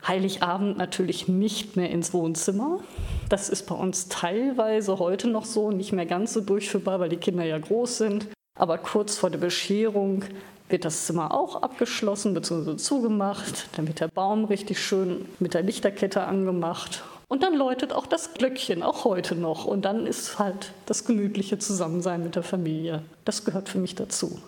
Heiligabend 0.06 0.76
natürlich 0.76 1.28
nicht 1.28 1.76
mehr 1.76 1.88
ins 1.88 2.12
Wohnzimmer. 2.12 2.80
Das 3.30 3.48
ist 3.48 3.66
bei 3.66 3.74
uns 3.74 4.10
teilweise 4.10 4.98
heute 4.98 5.28
noch 5.28 5.46
so, 5.46 5.70
nicht 5.70 5.92
mehr 5.92 6.04
ganz 6.04 6.34
so 6.34 6.42
durchführbar, 6.42 7.00
weil 7.00 7.08
die 7.08 7.16
Kinder 7.16 7.44
ja 7.44 7.58
groß 7.58 7.96
sind. 7.96 8.28
Aber 8.58 8.76
kurz 8.76 9.16
vor 9.16 9.30
der 9.30 9.38
Bescherung 9.38 10.22
wird 10.68 10.84
das 10.84 11.06
Zimmer 11.06 11.32
auch 11.32 11.62
abgeschlossen 11.62 12.34
bzw. 12.34 12.76
zugemacht. 12.76 13.68
Dann 13.76 13.88
wird 13.88 14.00
der 14.00 14.08
Baum 14.08 14.44
richtig 14.44 14.78
schön 14.78 15.24
mit 15.38 15.54
der 15.54 15.62
Lichterkette 15.62 16.24
angemacht 16.24 17.02
und 17.28 17.42
dann 17.42 17.54
läutet 17.54 17.92
auch 17.92 18.06
das 18.06 18.34
Glöckchen, 18.34 18.82
auch 18.82 19.04
heute 19.04 19.34
noch. 19.34 19.64
Und 19.64 19.84
dann 19.84 20.06
ist 20.06 20.38
halt 20.38 20.72
das 20.86 21.04
gemütliche 21.04 21.58
Zusammensein 21.58 22.22
mit 22.22 22.36
der 22.36 22.42
Familie. 22.42 23.02
Das 23.24 23.44
gehört 23.44 23.68
für 23.68 23.78
mich 23.78 23.94
dazu. 23.94 24.40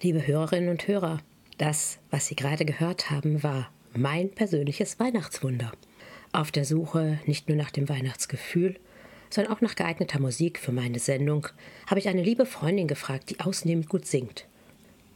Liebe 0.00 0.24
Hörerinnen 0.24 0.68
und 0.68 0.86
Hörer, 0.86 1.18
das, 1.56 1.98
was 2.12 2.28
Sie 2.28 2.36
gerade 2.36 2.64
gehört 2.64 3.10
haben, 3.10 3.42
war 3.42 3.68
mein 3.96 4.30
persönliches 4.30 5.00
Weihnachtswunder. 5.00 5.72
Auf 6.30 6.52
der 6.52 6.64
Suche 6.64 7.18
nicht 7.26 7.48
nur 7.48 7.58
nach 7.58 7.72
dem 7.72 7.88
Weihnachtsgefühl, 7.88 8.78
sondern 9.28 9.52
auch 9.52 9.60
nach 9.60 9.74
geeigneter 9.74 10.20
Musik 10.20 10.60
für 10.60 10.70
meine 10.70 11.00
Sendung, 11.00 11.48
habe 11.88 11.98
ich 11.98 12.06
eine 12.06 12.22
liebe 12.22 12.46
Freundin 12.46 12.86
gefragt, 12.86 13.30
die 13.30 13.40
ausnehmend 13.40 13.88
gut 13.88 14.06
singt. 14.06 14.46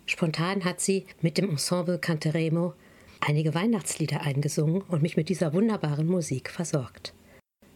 Spontan 0.06 0.64
hat 0.64 0.80
sie 0.80 1.06
mit 1.20 1.38
dem 1.38 1.48
Ensemble 1.48 2.00
Canteremo 2.00 2.74
einige 3.20 3.54
Weihnachtslieder 3.54 4.22
eingesungen 4.22 4.82
und 4.82 5.00
mich 5.00 5.16
mit 5.16 5.28
dieser 5.28 5.52
wunderbaren 5.52 6.08
Musik 6.08 6.50
versorgt. 6.50 7.14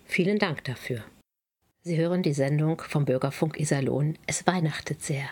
Vielen 0.06 0.40
Dank 0.40 0.64
dafür. 0.64 1.04
Sie 1.84 1.96
hören 1.96 2.24
die 2.24 2.34
Sendung 2.34 2.82
vom 2.84 3.04
Bürgerfunk 3.04 3.60
Iserlohn. 3.60 4.18
Es 4.26 4.44
weihnachtet 4.48 5.04
sehr. 5.04 5.28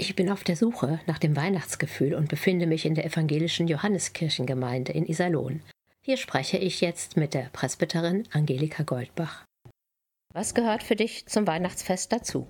Ich 0.00 0.14
bin 0.14 0.30
auf 0.30 0.44
der 0.44 0.56
Suche 0.56 1.00
nach 1.06 1.18
dem 1.18 1.34
Weihnachtsgefühl 1.34 2.14
und 2.14 2.28
befinde 2.28 2.68
mich 2.68 2.86
in 2.86 2.94
der 2.94 3.04
evangelischen 3.04 3.66
Johanneskirchengemeinde 3.66 4.92
in 4.92 5.04
Iserlohn. 5.04 5.60
Hier 6.04 6.16
spreche 6.16 6.56
ich 6.56 6.80
jetzt 6.80 7.16
mit 7.16 7.34
der 7.34 7.50
Presbyterin 7.52 8.22
Angelika 8.32 8.84
Goldbach. 8.84 9.44
Was 10.32 10.54
gehört 10.54 10.84
für 10.84 10.94
dich 10.94 11.26
zum 11.26 11.48
Weihnachtsfest 11.48 12.12
dazu? 12.12 12.46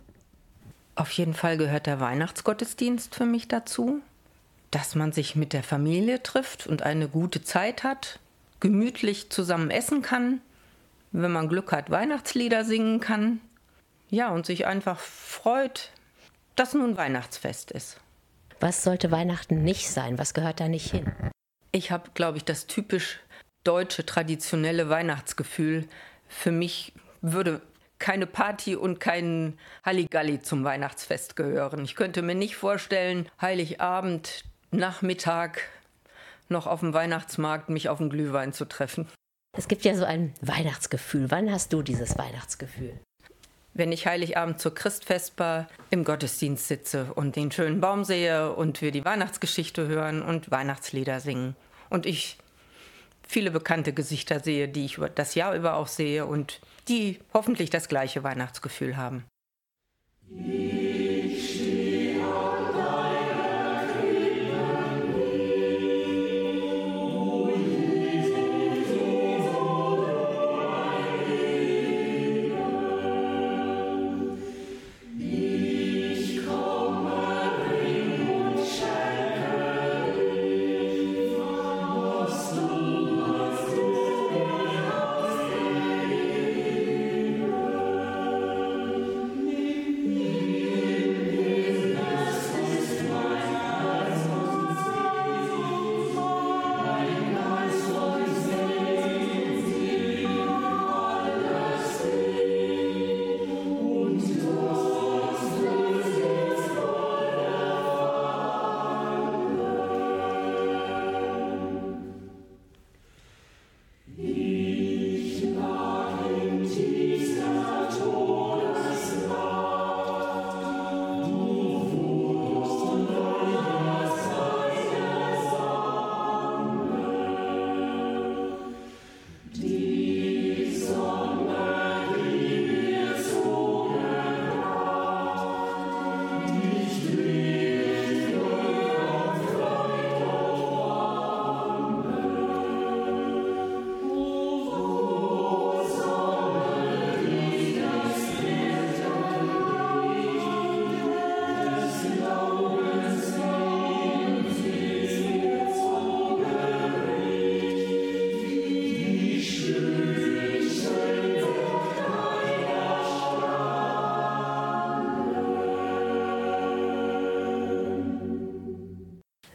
Auf 0.95 1.11
jeden 1.13 1.33
Fall 1.33 1.57
gehört 1.57 1.87
der 1.87 2.01
Weihnachtsgottesdienst 2.01 3.15
für 3.15 3.25
mich 3.25 3.49
dazu, 3.49 4.03
dass 4.71 4.95
man 4.95 5.13
sich 5.13 5.35
mit 5.35 5.55
der 5.55 5.63
Familie 5.63 6.23
trifft 6.23 6.67
und 6.67 6.83
eine 6.83 7.09
gute 7.09 7.43
Zeit 7.43 7.83
hat, 7.83 8.19
gemütlich 8.61 9.31
zusammen 9.31 9.71
essen 9.71 10.03
kann, 10.03 10.43
wenn 11.13 11.33
man 11.33 11.49
Glück 11.49 11.73
hat, 11.73 11.89
Weihnachtslieder 11.89 12.67
singen 12.67 13.01
kann, 13.01 13.41
ja, 14.11 14.29
und 14.29 14.45
sich 14.45 14.67
einfach 14.67 14.99
freut, 15.01 15.93
dass 16.59 16.75
nun 16.75 16.97
Weihnachtsfest 16.97 17.71
ist. 17.71 18.01
Was 18.61 18.83
sollte 18.83 19.11
Weihnachten 19.11 19.63
nicht 19.63 19.89
sein? 19.89 20.19
Was 20.19 20.35
gehört 20.35 20.61
da 20.61 20.69
nicht 20.69 20.91
hin? 20.91 21.13
Ich 21.71 21.91
habe, 21.91 22.11
glaube 22.15 22.39
ich, 22.39 22.45
das 22.45 22.67
typisch 22.67 23.21
deutsche, 23.63 24.05
traditionelle 24.05 24.89
Weihnachtsgefühl. 24.89 25.87
Für 26.27 26.51
mich 26.51 26.93
würde 27.21 27.63
keine 27.99 28.27
Party 28.27 28.75
und 28.75 29.01
kein 29.01 29.59
Halligalli 29.85 30.41
zum 30.41 30.65
Weihnachtsfest 30.65 31.37
gehören. 31.37 31.85
Ich 31.85 31.95
könnte 31.95 32.23
mir 32.23 32.35
nicht 32.35 32.57
vorstellen, 32.57 33.29
Heiligabend, 33.41 34.45
Nachmittag 34.71 35.63
noch 36.49 36.67
auf 36.67 36.81
dem 36.81 36.93
Weihnachtsmarkt 36.93 37.69
mich 37.69 37.89
auf 37.89 37.99
den 37.99 38.11
Glühwein 38.11 38.53
zu 38.53 38.65
treffen. 38.65 39.09
Es 39.57 39.69
gibt 39.69 39.85
ja 39.85 39.95
so 39.95 40.05
ein 40.05 40.35
Weihnachtsgefühl. 40.41 41.31
Wann 41.31 41.51
hast 41.51 41.73
du 41.73 41.83
dieses 41.83 42.19
Weihnachtsgefühl? 42.19 42.99
Wenn 43.79 43.93
ich 43.93 44.09
Heiligabend 44.09 44.59
zur 44.59 44.75
Christfestbar 44.75 45.69
im 45.91 46.03
Gottesdienst 46.03 46.67
sitze 46.67 47.13
und 47.15 47.37
den 47.37 47.53
schönen 47.53 47.81
Baum 47.81 48.03
sehe 48.03 48.53
und 48.53 48.83
wir 48.83 48.91
die 48.91 49.05
Weihnachtsgeschichte 49.05 49.87
hören 49.87 50.21
und 50.21 50.51
Weihnachtslieder 50.51 51.21
singen. 51.21 51.55
Und 51.89 52.05
ich 52.05 52.39
viele 53.23 53.53
bekannte 53.53 53.93
Gesichter 53.93 54.41
sehe, 54.41 54.67
die 54.67 54.85
ich 54.85 54.99
das 55.15 55.37
Jahr 55.37 55.55
über 55.55 55.77
auch 55.77 55.87
sehe 55.87 56.27
und 56.27 56.61
die 56.89 57.21
hoffentlich 57.33 57.71
das 57.71 57.89
gleiche 57.89 58.25
Weihnachtsgefühl 58.25 58.97
haben. 58.97 59.27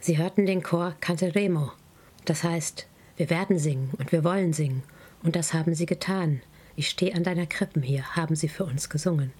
Sie 0.04 0.18
hörten 0.18 0.44
den 0.44 0.62
Chor 0.62 0.94
Canteremo. 1.00 1.72
Das 2.26 2.44
heißt, 2.44 2.86
wir 3.16 3.30
werden 3.30 3.58
singen 3.58 3.88
und 3.96 4.12
wir 4.12 4.22
wollen 4.22 4.52
singen. 4.52 4.82
Und 5.22 5.34
das 5.34 5.54
haben 5.54 5.74
sie 5.74 5.86
getan. 5.86 6.42
Ich 6.76 6.90
stehe 6.90 7.14
an 7.14 7.24
deiner 7.24 7.46
Krippen 7.46 7.80
hier, 7.80 8.14
haben 8.14 8.36
sie 8.36 8.48
für 8.48 8.66
uns 8.66 8.90
gesungen. 8.90 9.32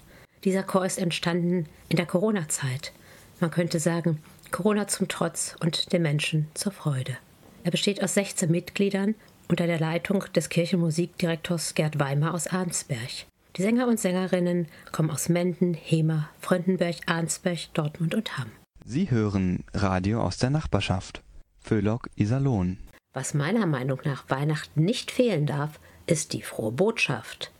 Dieser 0.43 0.63
Chor 0.63 0.83
ist 0.83 0.97
entstanden 0.97 1.67
in 1.87 1.97
der 1.97 2.07
Corona-Zeit. 2.07 2.93
Man 3.39 3.51
könnte 3.51 3.79
sagen, 3.79 4.23
Corona 4.49 4.87
zum 4.87 5.07
Trotz 5.07 5.55
und 5.59 5.93
den 5.93 6.01
Menschen 6.01 6.47
zur 6.55 6.71
Freude. 6.71 7.15
Er 7.63 7.69
besteht 7.69 8.01
aus 8.01 8.15
16 8.15 8.49
Mitgliedern 8.49 9.13
unter 9.47 9.67
der 9.67 9.79
Leitung 9.79 10.23
des 10.33 10.49
Kirchenmusikdirektors 10.49 11.75
Gerd 11.75 11.99
Weimer 11.99 12.33
aus 12.33 12.47
Arnsberg. 12.47 13.27
Die 13.55 13.61
Sänger 13.61 13.87
und 13.87 13.99
Sängerinnen 13.99 14.65
kommen 14.91 15.11
aus 15.11 15.29
Menden, 15.29 15.75
Hemer, 15.75 16.27
Fröndenberg, 16.39 16.95
Arnsberg, 17.05 17.71
Dortmund 17.75 18.15
und 18.15 18.39
Hamm. 18.39 18.49
Sie 18.87 19.09
hören 19.09 19.63
Radio 19.73 20.21
aus 20.21 20.37
der 20.37 20.51
Nachbarschaft. 20.51 21.23
Föhlock 21.59 22.07
Iserlohn. 22.15 22.77
Was 23.15 23.33
meiner 23.33 23.65
Meinung 23.65 23.99
nach 24.03 24.29
Weihnachten 24.29 24.85
nicht 24.85 25.09
fehlen 25.09 25.47
darf, 25.47 25.79
ist 26.05 26.33
die 26.33 26.43
frohe 26.43 26.71
Botschaft. 26.71 27.51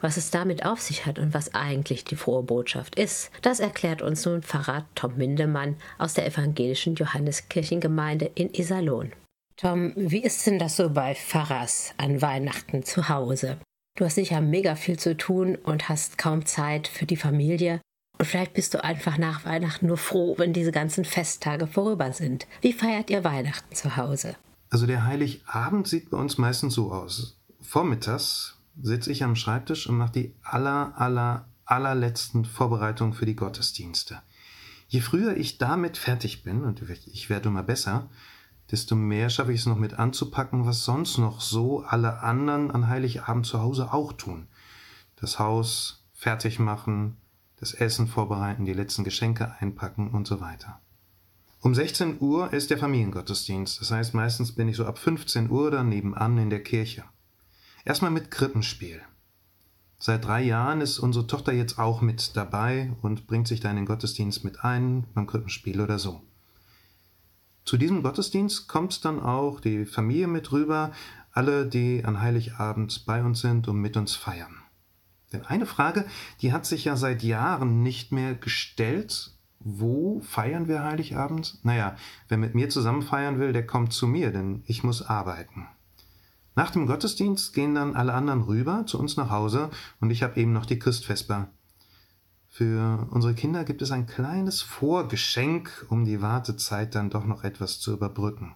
Was 0.00 0.16
es 0.16 0.30
damit 0.30 0.64
auf 0.64 0.80
sich 0.80 1.04
hat 1.04 1.18
und 1.18 1.34
was 1.34 1.52
eigentlich 1.52 2.04
die 2.04 2.16
frohe 2.16 2.42
Botschaft 2.42 2.98
ist, 2.98 3.30
das 3.42 3.60
erklärt 3.60 4.00
uns 4.00 4.24
nun 4.24 4.42
Pfarrer 4.42 4.86
Tom 4.94 5.18
Mindemann 5.18 5.76
aus 5.98 6.14
der 6.14 6.26
evangelischen 6.26 6.94
Johanneskirchengemeinde 6.94 8.30
in 8.34 8.48
Iserlohn. 8.54 9.12
Tom, 9.58 9.92
wie 9.94 10.22
ist 10.22 10.46
denn 10.46 10.58
das 10.58 10.76
so 10.76 10.88
bei 10.88 11.14
Pfarrers 11.14 11.92
an 11.98 12.22
Weihnachten 12.22 12.82
zu 12.82 13.10
Hause? 13.10 13.58
Du 13.98 14.06
hast 14.06 14.14
sicher 14.14 14.40
mega 14.40 14.74
viel 14.74 14.98
zu 14.98 15.18
tun 15.18 15.56
und 15.56 15.90
hast 15.90 16.16
kaum 16.16 16.46
Zeit 16.46 16.88
für 16.88 17.04
die 17.04 17.16
Familie. 17.16 17.82
Und 18.18 18.24
vielleicht 18.24 18.54
bist 18.54 18.72
du 18.74 18.82
einfach 18.82 19.18
nach 19.18 19.44
Weihnachten 19.44 19.86
nur 19.86 19.98
froh, 19.98 20.34
wenn 20.38 20.52
diese 20.52 20.72
ganzen 20.72 21.04
Festtage 21.04 21.66
vorüber 21.66 22.12
sind. 22.12 22.46
Wie 22.62 22.72
feiert 22.72 23.10
ihr 23.10 23.24
Weihnachten 23.24 23.74
zu 23.74 23.96
Hause? 23.96 24.36
Also 24.70 24.86
der 24.86 25.04
Heiligabend 25.04 25.86
sieht 25.86 26.10
bei 26.10 26.16
uns 26.16 26.38
meistens 26.38 26.74
so 26.74 26.92
aus. 26.92 27.38
Vormittags 27.60 28.56
sitze 28.80 29.12
ich 29.12 29.22
am 29.22 29.36
Schreibtisch 29.36 29.86
und 29.86 29.96
mache 29.96 30.12
die 30.12 30.34
aller, 30.42 30.94
aller, 30.96 31.46
allerletzten 31.64 32.44
Vorbereitungen 32.44 33.12
für 33.12 33.26
die 33.26 33.36
Gottesdienste. 33.36 34.22
Je 34.88 35.00
früher 35.00 35.36
ich 35.36 35.58
damit 35.58 35.96
fertig 35.96 36.42
bin, 36.42 36.64
und 36.64 36.82
ich 37.12 37.28
werde 37.28 37.48
immer 37.48 37.62
besser, 37.62 38.08
desto 38.70 38.94
mehr 38.94 39.30
schaffe 39.30 39.52
ich 39.52 39.60
es 39.60 39.66
noch 39.66 39.78
mit 39.78 39.94
anzupacken, 39.94 40.66
was 40.66 40.84
sonst 40.84 41.18
noch 41.18 41.40
so 41.40 41.80
alle 41.80 42.20
anderen 42.20 42.70
an 42.70 42.88
Heiligabend 42.88 43.46
zu 43.46 43.60
Hause 43.60 43.92
auch 43.92 44.12
tun. 44.12 44.46
Das 45.16 45.38
Haus 45.38 46.04
fertig 46.12 46.58
machen, 46.58 47.16
das 47.58 47.72
Essen 47.72 48.06
vorbereiten, 48.06 48.64
die 48.64 48.72
letzten 48.72 49.04
Geschenke 49.04 49.54
einpacken 49.60 50.10
und 50.10 50.26
so 50.26 50.40
weiter. 50.40 50.80
Um 51.60 51.74
16 51.74 52.18
Uhr 52.20 52.52
ist 52.52 52.70
der 52.70 52.78
Familiengottesdienst, 52.78 53.80
das 53.80 53.90
heißt 53.90 54.14
meistens 54.14 54.52
bin 54.52 54.68
ich 54.68 54.76
so 54.76 54.86
ab 54.86 54.98
15 54.98 55.50
Uhr 55.50 55.70
dann 55.70 55.88
nebenan 55.88 56.38
in 56.38 56.50
der 56.50 56.62
Kirche. 56.62 57.04
Erstmal 57.84 58.10
mit 58.10 58.30
Krippenspiel. 58.30 59.00
Seit 59.98 60.24
drei 60.24 60.42
Jahren 60.42 60.80
ist 60.82 60.98
unsere 60.98 61.26
Tochter 61.26 61.52
jetzt 61.52 61.78
auch 61.78 62.02
mit 62.02 62.36
dabei 62.36 62.92
und 63.00 63.26
bringt 63.26 63.48
sich 63.48 63.60
da 63.60 63.70
in 63.70 63.76
den 63.76 63.86
Gottesdienst 63.86 64.44
mit 64.44 64.62
ein, 64.62 65.04
beim 65.14 65.26
Krippenspiel 65.26 65.80
oder 65.80 65.98
so. 65.98 66.22
Zu 67.64 67.78
diesem 67.78 68.02
Gottesdienst 68.02 68.68
kommt 68.68 69.04
dann 69.04 69.18
auch 69.18 69.58
die 69.60 69.86
Familie 69.86 70.28
mit 70.28 70.52
rüber, 70.52 70.92
alle, 71.32 71.66
die 71.66 72.04
an 72.04 72.20
Heiligabend 72.20 73.04
bei 73.06 73.24
uns 73.24 73.40
sind 73.40 73.66
und 73.66 73.80
mit 73.80 73.96
uns 73.96 74.14
feiern. 74.14 74.54
Denn 75.32 75.44
eine 75.44 75.66
Frage, 75.66 76.06
die 76.40 76.52
hat 76.52 76.66
sich 76.66 76.84
ja 76.84 76.96
seit 76.96 77.22
Jahren 77.22 77.82
nicht 77.82 78.12
mehr 78.12 78.34
gestellt. 78.34 79.32
Wo 79.58 80.20
feiern 80.20 80.68
wir 80.68 80.84
Heiligabend? 80.84 81.58
Naja, 81.64 81.96
wer 82.28 82.38
mit 82.38 82.54
mir 82.54 82.68
zusammen 82.68 83.02
feiern 83.02 83.38
will, 83.38 83.52
der 83.52 83.66
kommt 83.66 83.92
zu 83.92 84.06
mir, 84.06 84.30
denn 84.30 84.62
ich 84.66 84.84
muss 84.84 85.02
arbeiten. 85.02 85.66
Nach 86.54 86.70
dem 86.70 86.86
Gottesdienst 86.86 87.52
gehen 87.52 87.74
dann 87.74 87.94
alle 87.94 88.14
anderen 88.14 88.42
rüber 88.42 88.86
zu 88.86 88.98
uns 88.98 89.16
nach 89.16 89.30
Hause 89.30 89.70
und 90.00 90.10
ich 90.10 90.22
habe 90.22 90.40
eben 90.40 90.52
noch 90.52 90.64
die 90.64 90.78
Christfesper. 90.78 91.48
Für 92.48 93.06
unsere 93.10 93.34
Kinder 93.34 93.64
gibt 93.64 93.82
es 93.82 93.90
ein 93.90 94.06
kleines 94.06 94.62
Vorgeschenk, 94.62 95.84
um 95.90 96.06
die 96.06 96.22
Wartezeit 96.22 96.94
dann 96.94 97.10
doch 97.10 97.26
noch 97.26 97.44
etwas 97.44 97.80
zu 97.80 97.92
überbrücken. 97.92 98.54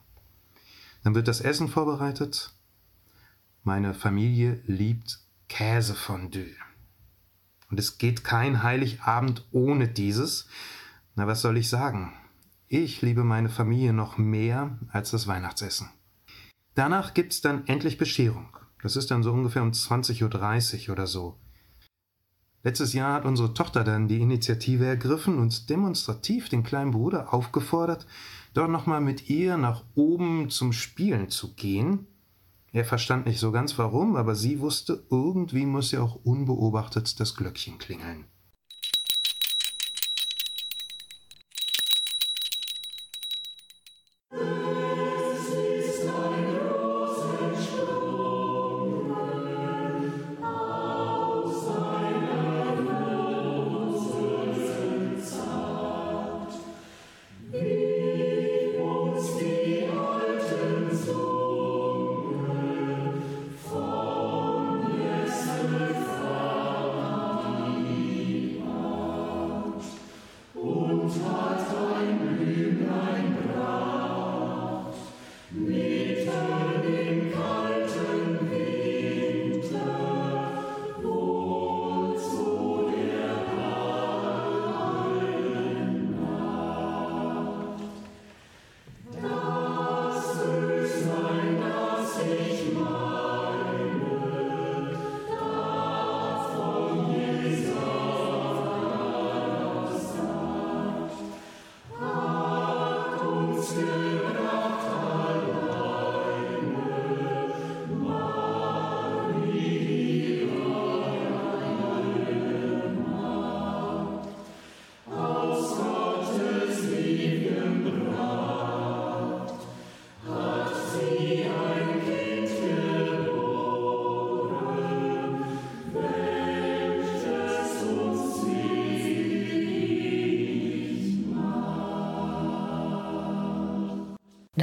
Dann 1.04 1.14
wird 1.14 1.28
das 1.28 1.42
Essen 1.42 1.68
vorbereitet. 1.68 2.54
Meine 3.62 3.92
Familie 3.92 4.62
liebt 4.64 5.20
Käsefondue. 5.50 6.54
Und 7.70 7.78
es 7.78 7.98
geht 7.98 8.24
kein 8.24 8.62
Heiligabend 8.62 9.46
ohne 9.50 9.88
dieses. 9.88 10.48
Na, 11.16 11.26
was 11.26 11.42
soll 11.42 11.58
ich 11.58 11.68
sagen? 11.68 12.14
Ich 12.68 13.02
liebe 13.02 13.24
meine 13.24 13.50
Familie 13.50 13.92
noch 13.92 14.16
mehr 14.16 14.78
als 14.90 15.10
das 15.10 15.26
Weihnachtsessen. 15.26 15.90
Danach 16.74 17.14
gibt's 17.14 17.42
dann 17.42 17.66
endlich 17.66 17.98
Bescherung. 17.98 18.56
Das 18.82 18.96
ist 18.96 19.10
dann 19.10 19.22
so 19.22 19.32
ungefähr 19.32 19.62
um 19.62 19.72
20.30 19.72 20.86
Uhr 20.86 20.92
oder 20.92 21.06
so. 21.06 21.36
Letztes 22.62 22.92
Jahr 22.92 23.14
hat 23.14 23.24
unsere 23.24 23.52
Tochter 23.52 23.84
dann 23.84 24.06
die 24.06 24.20
Initiative 24.20 24.86
ergriffen 24.86 25.38
und 25.38 25.68
demonstrativ 25.68 26.48
den 26.48 26.62
kleinen 26.62 26.92
Bruder 26.92 27.34
aufgefordert, 27.34 28.06
dort 28.54 28.70
nochmal 28.70 29.00
mit 29.00 29.28
ihr 29.28 29.56
nach 29.56 29.82
oben 29.94 30.48
zum 30.48 30.72
Spielen 30.72 31.28
zu 31.28 31.54
gehen. 31.54 32.06
Er 32.72 32.84
verstand 32.84 33.26
nicht 33.26 33.40
so 33.40 33.50
ganz 33.50 33.78
warum, 33.78 34.16
aber 34.16 34.34
sie 34.34 34.60
wusste, 34.60 35.04
irgendwie 35.10 35.66
muss 35.66 35.90
ja 35.90 36.02
auch 36.02 36.20
unbeobachtet 36.24 37.18
das 37.18 37.34
Glöckchen 37.34 37.78
klingeln. 37.78 38.26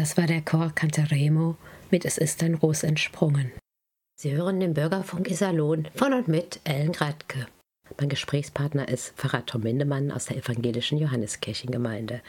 Das 0.08 0.16
war 0.16 0.26
der 0.26 0.42
Chor 0.42 0.72
Cantaremo 0.74 1.58
mit 1.92 2.06
Es 2.06 2.18
ist 2.18 2.42
ein 2.42 2.56
Ros 2.56 2.84
entsprungen. 2.84 3.52
Sie 4.16 4.32
hören 4.32 4.62
den 4.62 4.74
Bürgerfunk 4.74 5.30
Iserlohn 5.30 5.90
von 5.96 6.14
und 6.14 6.30
mit 6.30 6.62
Ellen 6.64 6.94
Gradke. 6.94 7.46
Mein 8.00 8.08
Gesprächspartner 8.08 8.88
ist 8.88 9.18
Pfarrer 9.18 9.46
Tom 9.46 9.64
Mindemann 9.64 10.12
aus 10.12 10.28
der 10.28 10.38
evangelischen 10.38 10.98
Johanneskirchengemeinde. 10.98 12.22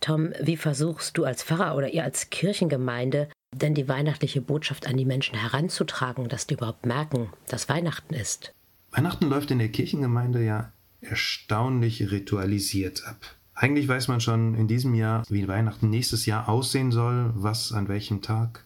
Tom, 0.00 0.32
wie 0.40 0.56
versuchst 0.56 1.18
du 1.18 1.24
als 1.24 1.42
Pfarrer 1.42 1.76
oder 1.76 1.90
ihr 1.90 2.04
als 2.04 2.30
Kirchengemeinde 2.30 3.28
denn 3.54 3.74
die 3.74 3.86
weihnachtliche 3.86 4.40
Botschaft 4.40 4.86
an 4.86 4.96
die 4.96 5.04
Menschen 5.04 5.38
heranzutragen, 5.38 6.30
dass 6.30 6.46
die 6.46 6.54
überhaupt 6.54 6.86
merken, 6.86 7.28
dass 7.48 7.68
Weihnachten 7.68 8.14
ist? 8.14 8.54
Weihnachten 8.92 9.28
läuft 9.28 9.50
in 9.50 9.58
der 9.58 9.68
Kirchengemeinde 9.68 10.42
ja 10.42 10.72
erstaunlich 11.02 12.10
ritualisiert 12.10 13.06
ab. 13.06 13.36
Eigentlich 13.60 13.88
weiß 13.88 14.08
man 14.08 14.22
schon 14.22 14.54
in 14.54 14.68
diesem 14.68 14.94
Jahr, 14.94 15.22
wie 15.28 15.46
Weihnachten 15.46 15.90
nächstes 15.90 16.24
Jahr 16.24 16.48
aussehen 16.48 16.90
soll, 16.90 17.30
was 17.34 17.72
an 17.72 17.88
welchem 17.88 18.22
Tag 18.22 18.64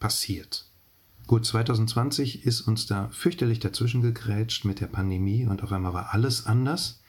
passiert. 0.00 0.68
Gut, 1.28 1.46
2020 1.46 2.44
ist 2.44 2.62
uns 2.62 2.86
da 2.86 3.08
fürchterlich 3.12 3.60
dazwischen 3.60 4.02
gegrätscht 4.02 4.64
mit 4.64 4.80
der 4.80 4.88
Pandemie 4.88 5.46
und 5.46 5.62
auf 5.62 5.70
einmal 5.70 5.94
war 5.94 6.12
alles 6.12 6.44
anders. 6.44 7.00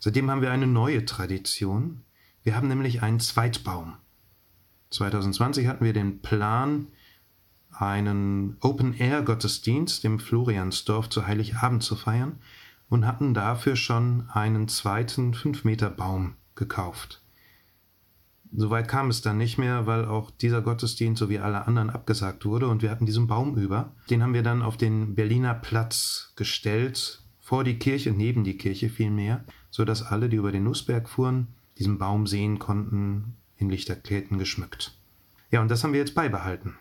Seitdem 0.00 0.30
haben 0.30 0.42
wir 0.42 0.52
eine 0.52 0.66
neue 0.66 1.06
Tradition. 1.06 2.02
Wir 2.42 2.56
haben 2.56 2.68
nämlich 2.68 3.02
einen 3.02 3.20
Zweitbaum. 3.20 3.94
2020 4.90 5.66
hatten 5.66 5.86
wir 5.86 5.94
den 5.94 6.20
Plan, 6.20 6.88
einen 7.70 8.58
Open-Air-Gottesdienst 8.60 10.04
im 10.04 10.18
Floriansdorf 10.18 11.08
zu 11.08 11.26
Heiligabend 11.26 11.82
zu 11.82 11.96
feiern 11.96 12.38
und 12.90 13.06
hatten 13.06 13.32
dafür 13.32 13.76
schon 13.76 14.28
einen 14.28 14.68
zweiten 14.68 15.32
5-Meter-Baum 15.32 16.34
gekauft. 16.54 17.22
Soweit 18.52 18.88
kam 18.88 19.10
es 19.10 19.22
dann 19.22 19.38
nicht 19.38 19.58
mehr, 19.58 19.86
weil 19.86 20.04
auch 20.04 20.30
dieser 20.30 20.60
Gottesdienst 20.60 21.20
sowie 21.20 21.38
alle 21.38 21.66
anderen 21.66 21.90
abgesagt 21.90 22.44
wurde 22.44 22.66
und 22.66 22.82
wir 22.82 22.90
hatten 22.90 23.06
diesen 23.06 23.28
Baum 23.28 23.56
über. 23.56 23.94
Den 24.10 24.22
haben 24.22 24.34
wir 24.34 24.42
dann 24.42 24.62
auf 24.62 24.76
den 24.76 25.14
Berliner 25.14 25.54
Platz 25.54 26.32
gestellt, 26.34 27.22
vor 27.38 27.62
die 27.64 27.78
Kirche, 27.78 28.10
neben 28.10 28.44
die 28.44 28.56
Kirche 28.56 28.90
vielmehr, 28.90 29.44
sodass 29.70 30.02
alle, 30.02 30.28
die 30.28 30.36
über 30.36 30.52
den 30.52 30.64
Nussberg 30.64 31.08
fuhren, 31.08 31.48
diesen 31.78 31.98
Baum 31.98 32.26
sehen 32.26 32.58
konnten, 32.58 33.36
in 33.56 33.70
Lichterketten 33.70 34.38
geschmückt. 34.38 34.96
Ja, 35.50 35.60
und 35.60 35.70
das 35.70 35.82
haben 35.82 35.92
wir 35.92 36.00
jetzt 36.00 36.14
beibehalten. 36.14 36.76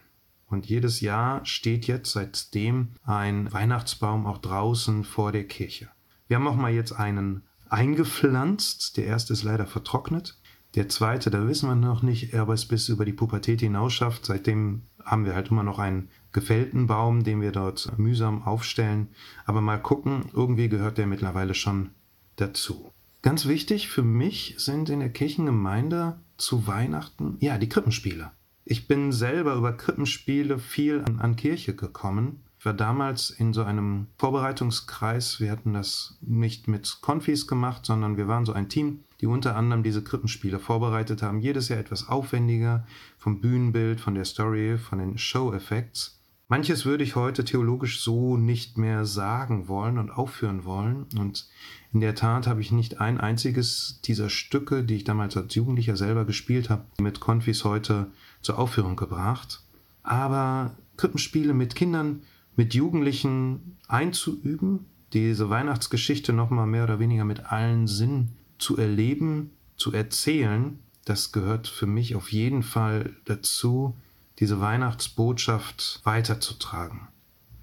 Und 0.47 0.65
jedes 0.65 1.01
Jahr 1.01 1.45
steht 1.45 1.85
jetzt 1.85 2.11
seitdem 2.11 2.89
ein 3.03 3.51
Weihnachtsbaum 3.53 4.25
auch 4.25 4.39
draußen 4.39 5.03
vor 5.03 5.31
der 5.31 5.45
Kirche. 5.45 5.89
Wir 6.27 6.37
haben 6.37 6.47
auch 6.47 6.55
mal 6.55 6.71
jetzt 6.71 6.91
einen 6.91 7.43
eingepflanzt. 7.69 8.97
Der 8.97 9.05
erste 9.05 9.33
ist 9.33 9.43
leider 9.43 9.65
vertrocknet. 9.65 10.37
Der 10.75 10.87
zweite, 10.87 11.31
da 11.31 11.47
wissen 11.47 11.67
wir 11.67 11.75
noch 11.75 12.03
nicht, 12.03 12.33
ob 12.35 12.49
es 12.49 12.65
bis 12.65 12.89
über 12.89 13.05
die 13.05 13.13
Pubertät 13.13 13.61
hinaus 13.61 13.93
schafft. 13.93 14.25
Seitdem 14.25 14.83
haben 15.03 15.25
wir 15.25 15.33
halt 15.33 15.49
immer 15.49 15.63
noch 15.63 15.79
einen 15.79 16.09
gefällten 16.31 16.85
Baum, 16.85 17.23
den 17.23 17.41
wir 17.41 17.51
dort 17.51 17.97
mühsam 17.97 18.43
aufstellen. 18.43 19.09
Aber 19.45 19.61
mal 19.61 19.81
gucken, 19.81 20.25
irgendwie 20.33 20.69
gehört 20.69 20.97
der 20.99 21.07
mittlerweile 21.07 21.55
schon 21.55 21.89
dazu. 22.35 22.91
Ganz 23.21 23.47
wichtig 23.47 23.89
für 23.89 24.03
mich 24.03 24.55
sind 24.57 24.89
in 24.89 24.99
der 24.99 25.09
Kirchengemeinde 25.09 26.19
zu 26.37 26.67
Weihnachten, 26.67 27.37
ja, 27.39 27.57
die 27.57 27.67
Krippenspiele. 27.67 28.31
Ich 28.63 28.87
bin 28.87 29.11
selber 29.11 29.55
über 29.55 29.73
Krippenspiele 29.73 30.59
viel 30.59 31.03
an, 31.05 31.19
an 31.19 31.35
Kirche 31.35 31.75
gekommen 31.75 32.43
ich 32.59 32.65
war 32.65 32.73
damals 32.73 33.29
in 33.29 33.53
so 33.53 33.63
einem 33.63 34.07
Vorbereitungskreis. 34.17 35.39
Wir 35.39 35.49
hatten 35.49 35.73
das 35.73 36.17
nicht 36.19 36.67
mit 36.67 36.97
Konfis 36.99 37.47
gemacht, 37.47 37.85
sondern 37.85 38.17
wir 38.17 38.27
waren 38.27 38.45
so 38.45 38.51
ein 38.51 38.67
Team, 38.67 39.05
die 39.21 39.27
unter 39.27 39.55
anderem 39.55 39.81
diese 39.81 40.03
Krippenspiele 40.03 40.59
vorbereitet 40.59 41.21
haben. 41.21 41.39
Jedes 41.39 41.69
Jahr 41.69 41.79
etwas 41.79 42.09
aufwendiger 42.09 42.85
vom 43.17 43.39
Bühnenbild, 43.39 44.01
von 44.01 44.13
der 44.13 44.25
Story, 44.25 44.77
von 44.77 44.99
den 44.99 45.17
Show-Effects. 45.17 46.19
Manches 46.49 46.85
würde 46.85 47.05
ich 47.05 47.15
heute 47.15 47.45
theologisch 47.45 48.01
so 48.01 48.35
nicht 48.35 48.77
mehr 48.77 49.05
sagen 49.05 49.69
wollen 49.69 49.97
und 49.97 50.11
aufführen 50.11 50.65
wollen. 50.65 51.05
Und 51.17 51.47
in 51.93 52.01
der 52.01 52.15
Tat 52.15 52.45
habe 52.45 52.59
ich 52.59 52.73
nicht 52.73 52.99
ein 52.99 53.21
einziges 53.21 54.01
dieser 54.03 54.29
Stücke, 54.29 54.83
die 54.83 54.95
ich 54.95 55.05
damals 55.05 55.37
als 55.37 55.55
Jugendlicher 55.55 55.95
selber 55.95 56.25
gespielt 56.25 56.69
habe, 56.69 56.83
mit 56.99 57.21
Konfis 57.21 57.63
heute 57.63 58.07
zur 58.41 58.59
Aufführung 58.59 58.97
gebracht. 58.97 59.61
Aber 60.03 60.75
Krippenspiele 60.97 61.53
mit 61.53 61.75
Kindern 61.75 62.23
mit 62.59 62.73
Jugendlichen 62.73 63.77
einzuüben, 63.87 64.85
diese 65.13 65.49
Weihnachtsgeschichte 65.49 66.33
nochmal 66.33 66.67
mehr 66.67 66.83
oder 66.83 66.99
weniger 66.99 67.23
mit 67.23 67.53
allen 67.53 67.87
Sinnen 67.87 68.35
zu 68.57 68.75
erleben, 68.75 69.51
zu 69.77 69.93
erzählen, 69.93 70.77
das 71.05 71.31
gehört 71.31 71.69
für 71.69 71.87
mich 71.87 72.17
auf 72.17 72.33
jeden 72.33 72.61
Fall 72.61 73.15
dazu, 73.23 73.95
diese 74.39 74.59
Weihnachtsbotschaft 74.59 76.01
weiterzutragen. 76.03 77.07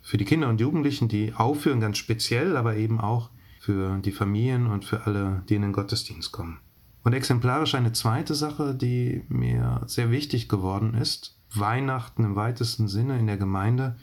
Für 0.00 0.16
die 0.16 0.24
Kinder 0.24 0.48
und 0.48 0.62
Jugendlichen, 0.62 1.08
die 1.08 1.34
aufführen, 1.34 1.80
ganz 1.80 1.98
speziell, 1.98 2.56
aber 2.56 2.76
eben 2.76 2.98
auch 2.98 3.28
für 3.60 3.98
die 3.98 4.12
Familien 4.12 4.66
und 4.66 4.86
für 4.86 5.06
alle, 5.06 5.42
die 5.50 5.56
in 5.56 5.62
den 5.62 5.74
Gottesdienst 5.74 6.32
kommen. 6.32 6.58
Und 7.02 7.12
exemplarisch 7.12 7.74
eine 7.74 7.92
zweite 7.92 8.34
Sache, 8.34 8.74
die 8.74 9.24
mir 9.28 9.82
sehr 9.88 10.10
wichtig 10.10 10.48
geworden 10.48 10.94
ist, 10.94 11.38
Weihnachten 11.54 12.24
im 12.24 12.34
weitesten 12.34 12.88
Sinne 12.88 13.18
in 13.18 13.26
der 13.26 13.36
Gemeinde, 13.36 13.96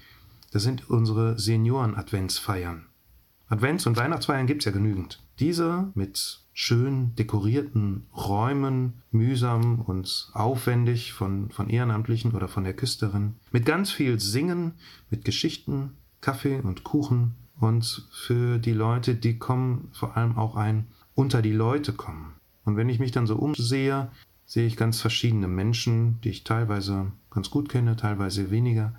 das 0.54 0.62
sind 0.62 0.88
unsere 0.90 1.38
Senioren-Adventsfeiern. 1.40 2.86
Advents- 3.50 3.88
und 3.88 3.98
Weihnachtsfeiern 3.98 4.46
gibt 4.46 4.62
es 4.62 4.66
ja 4.66 4.72
genügend. 4.72 5.24
Diese 5.40 5.92
mit 5.96 6.42
schön 6.54 7.16
dekorierten 7.16 8.06
Räumen, 8.16 9.02
mühsam 9.12 9.82
und 9.82 10.30
aufwendig 10.34 11.12
von, 11.14 11.50
von 11.50 11.70
Ehrenamtlichen 11.70 12.34
oder 12.34 12.48
von 12.48 12.64
der 12.64 12.76
Küsterin, 12.76 13.36
mit 13.52 13.66
ganz 13.66 13.92
viel 13.92 14.20
Singen, 14.20 14.74
mit 15.10 15.26
Geschichten, 15.26 15.98
Kaffee 16.22 16.60
und 16.60 16.84
Kuchen 16.84 17.34
und 17.60 18.08
für 18.12 18.60
die 18.60 18.74
Leute, 18.74 19.16
die 19.16 19.40
kommen, 19.40 19.90
vor 19.92 20.16
allem 20.16 20.38
auch 20.38 20.56
ein 20.56 20.86
unter 21.16 21.42
die 21.42 21.52
Leute 21.52 21.94
kommen. 21.94 22.34
Und 22.64 22.78
wenn 22.78 22.90
ich 22.90 23.00
mich 23.00 23.12
dann 23.12 23.26
so 23.26 23.36
umsehe, 23.38 24.12
sehe 24.46 24.68
ich 24.68 24.78
ganz 24.78 25.02
verschiedene 25.02 25.48
Menschen, 25.48 26.22
die 26.22 26.30
ich 26.30 26.44
teilweise 26.44 27.12
ganz 27.32 27.50
gut 27.50 27.70
kenne, 27.70 27.96
teilweise 27.96 28.52
weniger, 28.52 28.94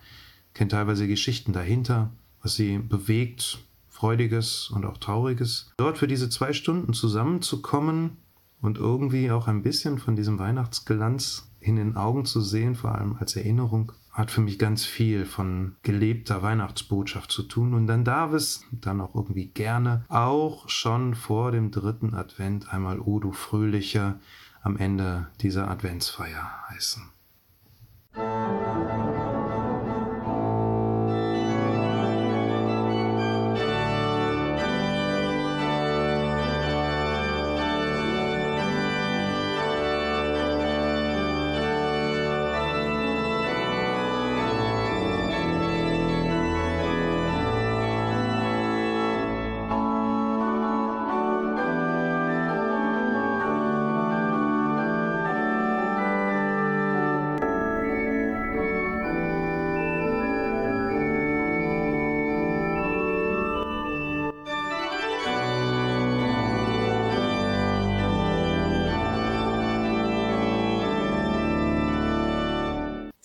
kenne 0.55 0.69
teilweise 0.69 1.07
Geschichten 1.07 1.53
dahinter, 1.53 2.11
was 2.43 2.55
sie 2.55 2.79
bewegt, 2.79 3.59
Freudiges 3.89 4.71
und 4.71 4.85
auch 4.85 4.99
Trauriges. 4.99 5.73
Dort 5.77 5.99
für 5.99 6.09
diese 6.09 6.29
zwei 6.29 6.53
Stunden 6.53 6.95
zusammenzukommen 6.95 8.17
und 8.61 8.79
irgendwie 8.79 9.31
auch 9.31 9.47
ein 9.47 9.63
bisschen 9.63 9.99
von 9.99 10.17
diesem 10.17 10.39
Weihnachtsglanz 10.39 11.49
in 11.61 11.77
den 11.77 11.97
Augen 11.97 12.25
zu 12.25 12.41
sehen, 12.41 12.75
vor 12.75 12.95
allem 12.95 13.17
als 13.19 13.37
Erinnerung, 13.37 13.93
hat 14.11 14.31
für 14.31 14.41
mich 14.41 14.59
ganz 14.59 14.85
viel 14.85 15.27
von 15.27 15.77
gelebter 15.83 16.43
Weihnachtsbotschaft 16.43 17.31
zu 17.31 17.43
tun. 17.43 17.75
Und 17.75 17.87
dann 17.87 18.05
darf 18.05 18.33
es 18.33 18.65
dann 18.71 19.01
auch 19.01 19.15
irgendwie 19.15 19.47
gerne 19.47 20.05
auch 20.09 20.69
schon 20.69 21.15
vor 21.15 21.51
dem 21.53 21.71
dritten 21.71 22.15
Advent 22.15 22.73
einmal 22.73 23.01
O 23.01 23.19
du 23.19 23.33
Fröhlicher 23.33 24.19
am 24.63 24.77
Ende 24.77 25.29
dieser 25.41 25.69
Adventsfeier 25.69 26.51
heißen. 26.69 27.03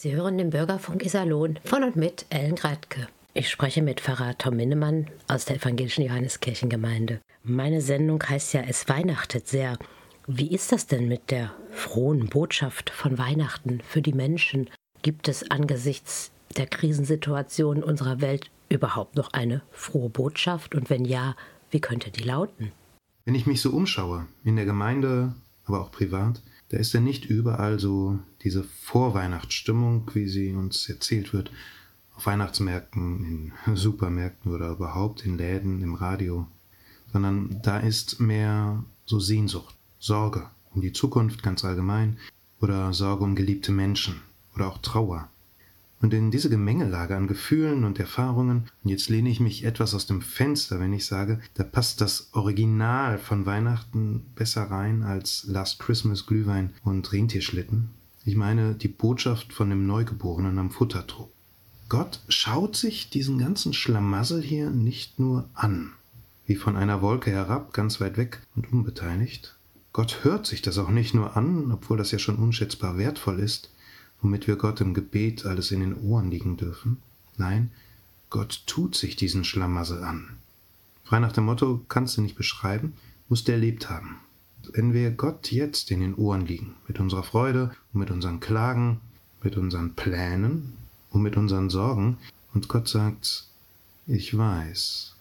Sie 0.09 0.15
hören 0.15 0.39
den 0.39 0.49
Bürgerfunk 0.49 1.05
Iserlohn 1.05 1.59
von 1.63 1.83
und 1.83 1.95
mit 1.95 2.25
Ellen 2.31 2.55
Gradke. 2.55 3.07
Ich 3.35 3.47
spreche 3.47 3.83
mit 3.83 4.01
Pfarrer 4.01 4.35
Tom 4.39 4.55
Minnemann 4.55 5.05
aus 5.27 5.45
der 5.45 5.57
evangelischen 5.57 6.03
Johanneskirchengemeinde. 6.03 7.19
Meine 7.43 7.79
Sendung 7.79 8.23
heißt 8.23 8.55
ja 8.55 8.61
Es 8.67 8.89
weihnachtet 8.89 9.47
sehr. 9.47 9.77
Wie 10.25 10.51
ist 10.51 10.71
das 10.71 10.87
denn 10.87 11.07
mit 11.07 11.29
der 11.29 11.51
frohen 11.69 12.25
Botschaft 12.25 12.89
von 12.89 13.19
Weihnachten 13.19 13.81
für 13.87 14.01
die 14.01 14.13
Menschen? 14.13 14.71
Gibt 15.03 15.27
es 15.27 15.51
angesichts 15.51 16.31
der 16.57 16.65
Krisensituation 16.65 17.83
unserer 17.83 18.19
Welt 18.19 18.49
überhaupt 18.67 19.15
noch 19.15 19.31
eine 19.33 19.61
frohe 19.69 20.09
Botschaft? 20.09 20.73
Und 20.73 20.89
wenn 20.89 21.05
ja, 21.05 21.35
wie 21.69 21.81
könnte 21.81 22.09
die 22.09 22.23
lauten? 22.23 22.71
Wenn 23.25 23.35
ich 23.35 23.45
mich 23.45 23.61
so 23.61 23.69
umschaue, 23.69 24.25
in 24.43 24.55
der 24.55 24.65
Gemeinde, 24.65 25.35
aber 25.65 25.81
auch 25.81 25.91
privat, 25.91 26.41
da 26.69 26.77
ist 26.77 26.93
ja 26.93 26.99
nicht 26.99 27.25
überall 27.25 27.77
so 27.77 28.17
diese 28.43 28.63
Vorweihnachtsstimmung, 28.63 30.09
wie 30.13 30.27
sie 30.27 30.53
uns 30.53 30.87
erzählt 30.89 31.33
wird, 31.33 31.51
auf 32.15 32.25
Weihnachtsmärkten, 32.25 33.51
in 33.65 33.75
Supermärkten 33.75 34.53
oder 34.53 34.69
überhaupt 34.69 35.25
in 35.25 35.37
Läden, 35.37 35.81
im 35.81 35.93
Radio, 35.93 36.47
sondern 37.11 37.61
da 37.61 37.79
ist 37.79 38.19
mehr 38.19 38.83
so 39.05 39.19
Sehnsucht, 39.19 39.75
Sorge 39.99 40.49
um 40.73 40.81
die 40.81 40.93
Zukunft 40.93 41.43
ganz 41.43 41.65
allgemein 41.65 42.17
oder 42.61 42.93
Sorge 42.93 43.23
um 43.23 43.35
geliebte 43.35 43.71
Menschen 43.71 44.21
oder 44.55 44.67
auch 44.67 44.77
Trauer. 44.79 45.29
Und 46.01 46.13
in 46.13 46.31
diese 46.31 46.49
Gemengelage 46.49 47.15
an 47.17 47.27
Gefühlen 47.27 47.83
und 47.83 47.99
Erfahrungen, 47.99 48.69
und 48.83 48.89
jetzt 48.89 49.09
lehne 49.09 49.29
ich 49.29 49.41
mich 49.41 49.65
etwas 49.65 49.93
aus 49.93 50.07
dem 50.07 50.21
Fenster, 50.21 50.79
wenn 50.79 50.93
ich 50.93 51.05
sage, 51.05 51.41
da 51.55 51.63
passt 51.63 51.99
das 51.99 52.29
Original 52.33 53.17
von 53.17 53.45
Weihnachten 53.45 54.25
besser 54.35 54.71
rein 54.71 55.03
als 55.03 55.43
Last 55.45 55.79
Christmas 55.79 56.25
Glühwein 56.25 56.71
und 56.83 57.11
Rentierschlitten. 57.11 57.89
Ich 58.29 58.35
meine 58.35 58.75
die 58.75 58.89
Botschaft 58.89 59.53
von 59.53 59.71
dem 59.71 59.87
Neugeborenen 59.87 60.59
am 60.59 60.69
Futtertrog. 60.69 61.31
Gott 61.89 62.19
schaut 62.29 62.75
sich 62.75 63.09
diesen 63.09 63.39
ganzen 63.39 63.73
Schlamassel 63.73 64.39
hier 64.39 64.69
nicht 64.69 65.17
nur 65.17 65.49
an, 65.55 65.93
wie 66.45 66.55
von 66.55 66.77
einer 66.77 67.01
Wolke 67.01 67.31
herab, 67.31 67.73
ganz 67.73 67.99
weit 67.99 68.17
weg 68.17 68.43
und 68.55 68.71
unbeteiligt. 68.71 69.57
Gott 69.93 70.23
hört 70.23 70.45
sich 70.45 70.61
das 70.61 70.77
auch 70.77 70.89
nicht 70.89 71.15
nur 71.15 71.35
an, 71.35 71.71
obwohl 71.71 71.97
das 71.97 72.11
ja 72.11 72.19
schon 72.19 72.35
unschätzbar 72.35 72.99
wertvoll 72.99 73.39
ist, 73.39 73.73
womit 74.21 74.45
wir 74.45 74.57
Gott 74.57 74.79
im 74.79 74.93
Gebet 74.93 75.47
alles 75.47 75.71
in 75.71 75.79
den 75.79 75.95
Ohren 75.99 76.29
liegen 76.29 76.55
dürfen. 76.55 76.97
Nein, 77.37 77.71
Gott 78.29 78.61
tut 78.67 78.93
sich 78.93 79.15
diesen 79.15 79.43
Schlamassel 79.43 80.03
an. 80.03 80.37
Frei 81.03 81.17
nach 81.17 81.31
dem 81.31 81.45
Motto, 81.45 81.83
kannst 81.89 82.17
du 82.17 82.21
nicht 82.21 82.35
beschreiben, 82.35 82.93
musst 83.27 83.47
du 83.47 83.53
erlebt 83.53 83.89
haben. 83.89 84.19
Wenn 84.73 84.93
wir 84.93 85.11
Gott 85.11 85.51
jetzt 85.51 85.91
in 85.91 85.99
den 85.99 86.15
Ohren 86.15 86.45
liegen, 86.45 86.75
mit 86.87 86.99
unserer 86.99 87.23
Freude 87.23 87.71
und 87.93 87.99
mit 87.99 88.11
unseren 88.11 88.39
Klagen, 88.39 88.99
mit 89.41 89.57
unseren 89.57 89.93
Plänen 89.93 90.73
und 91.11 91.21
mit 91.21 91.37
unseren 91.37 91.69
Sorgen, 91.69 92.17
und 92.53 92.67
Gott 92.67 92.87
sagt, 92.87 93.45
ich 94.07 94.37
weiß, 94.37 95.15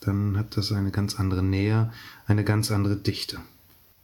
dann 0.00 0.36
hat 0.38 0.56
das 0.56 0.72
eine 0.72 0.90
ganz 0.90 1.18
andere 1.18 1.42
Nähe, 1.42 1.92
eine 2.26 2.44
ganz 2.44 2.70
andere 2.70 2.96
Dichte. 2.96 3.40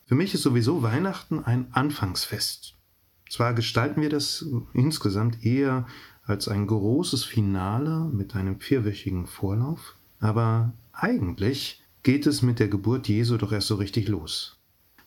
Für 0.06 0.14
mich 0.14 0.34
ist 0.34 0.42
sowieso 0.42 0.82
Weihnachten 0.82 1.42
ein 1.42 1.66
Anfangsfest. 1.72 2.74
Zwar 3.28 3.54
gestalten 3.54 4.02
wir 4.02 4.10
das 4.10 4.46
insgesamt 4.72 5.44
eher 5.44 5.86
als 6.24 6.48
ein 6.48 6.66
großes 6.66 7.24
Finale 7.24 8.10
mit 8.12 8.34
einem 8.34 8.60
vierwöchigen 8.60 9.26
Vorlauf, 9.26 9.96
aber 10.20 10.72
eigentlich 10.92 11.82
geht 12.02 12.26
es 12.26 12.42
mit 12.42 12.60
der 12.60 12.68
Geburt 12.68 13.08
Jesu 13.08 13.36
doch 13.36 13.52
erst 13.52 13.66
so 13.68 13.74
richtig 13.76 14.08
los. 14.08 14.55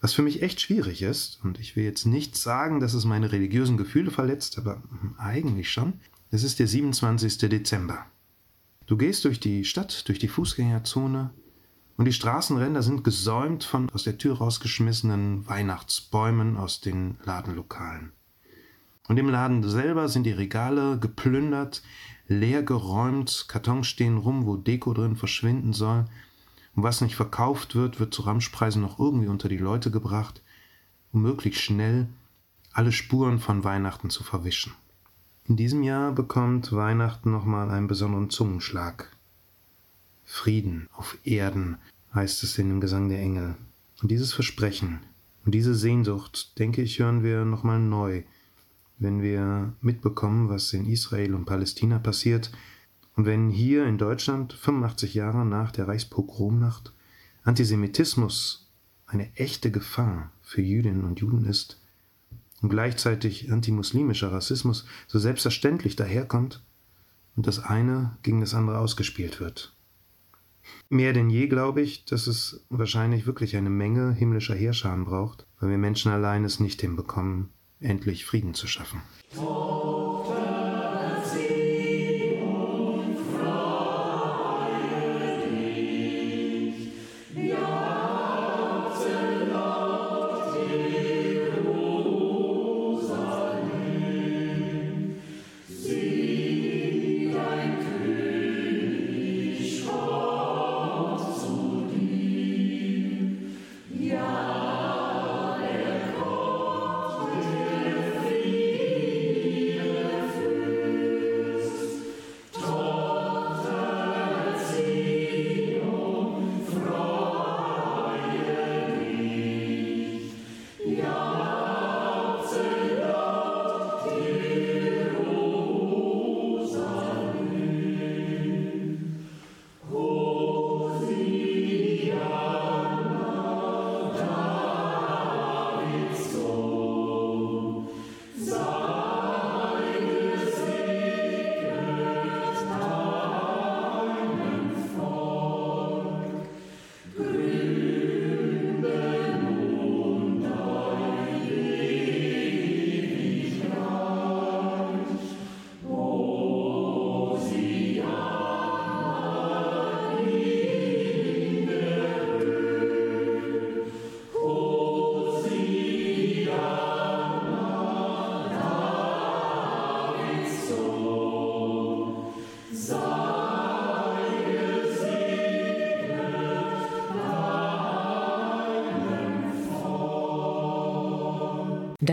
Was 0.02 0.14
für 0.14 0.22
mich 0.22 0.42
echt 0.42 0.62
schwierig 0.62 1.02
ist, 1.02 1.40
und 1.44 1.60
ich 1.60 1.76
will 1.76 1.84
jetzt 1.84 2.06
nicht 2.06 2.36
sagen, 2.38 2.80
dass 2.80 2.94
es 2.94 3.04
meine 3.04 3.32
religiösen 3.32 3.78
Gefühle 3.78 4.12
verletzt, 4.12 4.58
aber 4.58 4.82
eigentlich 5.18 5.72
schon, 5.72 5.94
es 6.32 6.44
ist 6.44 6.60
der 6.60 6.68
27. 6.68 7.38
Dezember. 7.50 8.06
Du 8.86 8.98
gehst 8.98 9.26
durch 9.26 9.40
die 9.40 9.66
Stadt, 9.66 10.08
durch 10.08 10.20
die 10.20 10.30
Fußgängerzone, 10.30 11.32
und 11.98 12.06
die 12.06 12.14
Straßenränder 12.14 12.82
sind 12.82 13.04
gesäumt 13.04 13.66
von 13.66 13.90
aus 13.90 14.04
der 14.04 14.18
Tür 14.18 14.38
rausgeschmissenen 14.38 15.46
Weihnachtsbäumen 15.50 16.56
aus 16.56 16.80
den 16.80 17.18
Ladenlokalen. 17.26 18.14
Und 19.10 19.18
im 19.18 19.28
Laden 19.28 19.68
selber 19.68 20.08
sind 20.08 20.24
die 20.24 20.32
Regale 20.32 20.98
geplündert, 20.98 21.84
leer 22.30 22.64
geräumt, 22.64 23.46
Kartons 23.50 23.88
stehen 23.88 24.18
rum, 24.18 24.46
wo 24.46 24.56
Deko 24.56 24.94
drin 24.94 25.18
verschwinden 25.18 25.74
soll. 25.74 26.06
Und 26.80 26.84
was 26.84 27.02
nicht 27.02 27.18
verkauft 27.18 27.76
wird, 27.76 28.00
wird 28.00 28.14
zu 28.14 28.22
Ramschpreisen 28.22 28.82
noch 28.82 29.00
irgendwie 29.00 29.28
unter 29.28 29.50
die 29.50 29.58
Leute 29.58 29.92
gebracht, 29.92 30.42
um 31.12 31.22
möglichst 31.22 31.62
schnell 31.62 32.08
alle 32.72 32.94
Spuren 32.94 33.40
von 33.40 33.66
Weihnachten 33.66 34.10
zu 34.10 34.24
verwischen. 34.24 34.72
In 35.44 35.58
diesem 35.58 35.84
Jahr 35.84 36.14
bekommt 36.14 36.72
Weihnachten 36.72 37.32
nochmal 37.32 37.70
einen 37.70 37.88
besonderen 37.88 38.30
Zungenschlag. 38.30 39.12
Frieden 40.24 40.88
auf 40.94 41.18
Erden, 41.26 41.80
heißt 42.16 42.44
es 42.44 42.58
in 42.58 42.70
dem 42.70 42.80
Gesang 42.80 43.10
der 43.10 43.20
Engel. 43.20 43.56
Und 44.02 44.10
dieses 44.10 44.32
Versprechen 44.32 45.02
und 45.44 45.54
diese 45.54 45.76
Sehnsucht, 45.76 46.58
denke 46.60 46.82
ich, 46.82 47.00
hören 47.00 47.24
wir 47.24 47.44
nochmal 47.44 47.82
neu, 47.82 48.24
wenn 49.00 49.22
wir 49.22 49.74
mitbekommen, 49.82 50.48
was 50.48 50.72
in 50.72 50.86
Israel 50.86 51.36
und 51.36 51.44
Palästina 51.44 52.00
passiert 52.00 52.52
und 53.20 53.26
wenn 53.26 53.50
hier 53.50 53.86
in 53.86 53.98
Deutschland 53.98 54.54
85 54.54 55.14
Jahre 55.14 55.46
nach 55.46 55.74
der 55.74 55.90
Reichspogromnacht 55.90 56.94
Antisemitismus 57.44 58.72
eine 59.08 59.36
echte 59.36 59.72
Gefahr 59.72 60.32
für 60.42 60.62
Jüdinnen 60.62 61.04
und 61.04 61.20
Juden 61.20 61.44
ist, 61.44 61.82
und 62.62 62.70
gleichzeitig 62.70 63.52
antimuslimischer 63.52 64.32
Rassismus 64.32 64.86
so 65.08 65.20
selbstverständlich 65.20 65.98
daherkommt 65.98 66.64
und 67.36 67.46
das 67.46 67.60
eine 67.60 68.18
gegen 68.24 68.40
das 68.40 68.54
andere 68.54 68.78
ausgespielt 68.78 69.42
wird. 69.42 69.74
Mehr 70.88 71.12
denn 71.12 71.30
je 71.30 71.50
glaube 71.50 71.82
ich, 71.82 72.06
dass 72.06 72.26
es 72.26 72.64
wahrscheinlich 72.70 73.26
wirklich 73.26 73.58
eine 73.58 73.70
Menge 73.70 74.14
himmlischer 74.14 74.56
Heerscharen 74.56 75.04
braucht, 75.04 75.46
weil 75.60 75.72
wir 75.72 75.78
Menschen 75.78 76.10
allein 76.14 76.46
es 76.46 76.62
nicht 76.62 76.80
hinbekommen, 76.80 77.50
endlich 77.82 78.26
Frieden 78.26 78.54
zu 78.54 78.68
schaffen. 78.68 79.02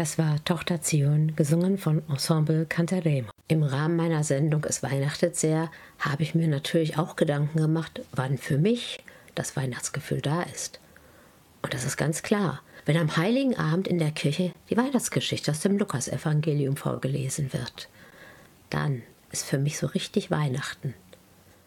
Das 0.06 0.18
war 0.18 0.36
Tochter 0.44 0.80
Zion, 0.82 1.34
gesungen 1.34 1.78
von 1.78 2.00
Ensemble 2.08 2.64
Cantaremo. 2.64 3.28
Im 3.48 3.64
Rahmen 3.64 3.96
meiner 3.96 4.22
Sendung 4.22 4.62
Es 4.62 4.84
weihnachtet 4.84 5.34
sehr 5.34 5.68
habe 5.98 6.22
ich 6.22 6.32
mir 6.32 6.46
natürlich 6.46 6.96
auch 6.96 7.16
Gedanken 7.16 7.58
gemacht, 7.58 8.02
wann 8.12 8.38
für 8.38 8.56
mich 8.56 9.02
das 9.34 9.56
Weihnachtsgefühl 9.56 10.20
da 10.20 10.42
ist. 10.42 10.78
Und 11.60 11.74
das 11.74 11.84
ist 11.84 11.96
ganz 11.96 12.22
klar, 12.22 12.62
wenn 12.84 12.96
am 12.96 13.16
heiligen 13.16 13.56
Abend 13.56 13.88
in 13.88 13.98
der 13.98 14.12
Kirche 14.12 14.52
die 14.70 14.76
Weihnachtsgeschichte 14.76 15.50
aus 15.50 15.58
dem 15.58 15.76
Lukasevangelium 15.76 16.76
vorgelesen 16.76 17.52
wird. 17.52 17.88
Dann 18.70 19.02
ist 19.32 19.44
für 19.44 19.58
mich 19.58 19.76
so 19.76 19.88
richtig 19.88 20.30
Weihnachten. 20.30 20.94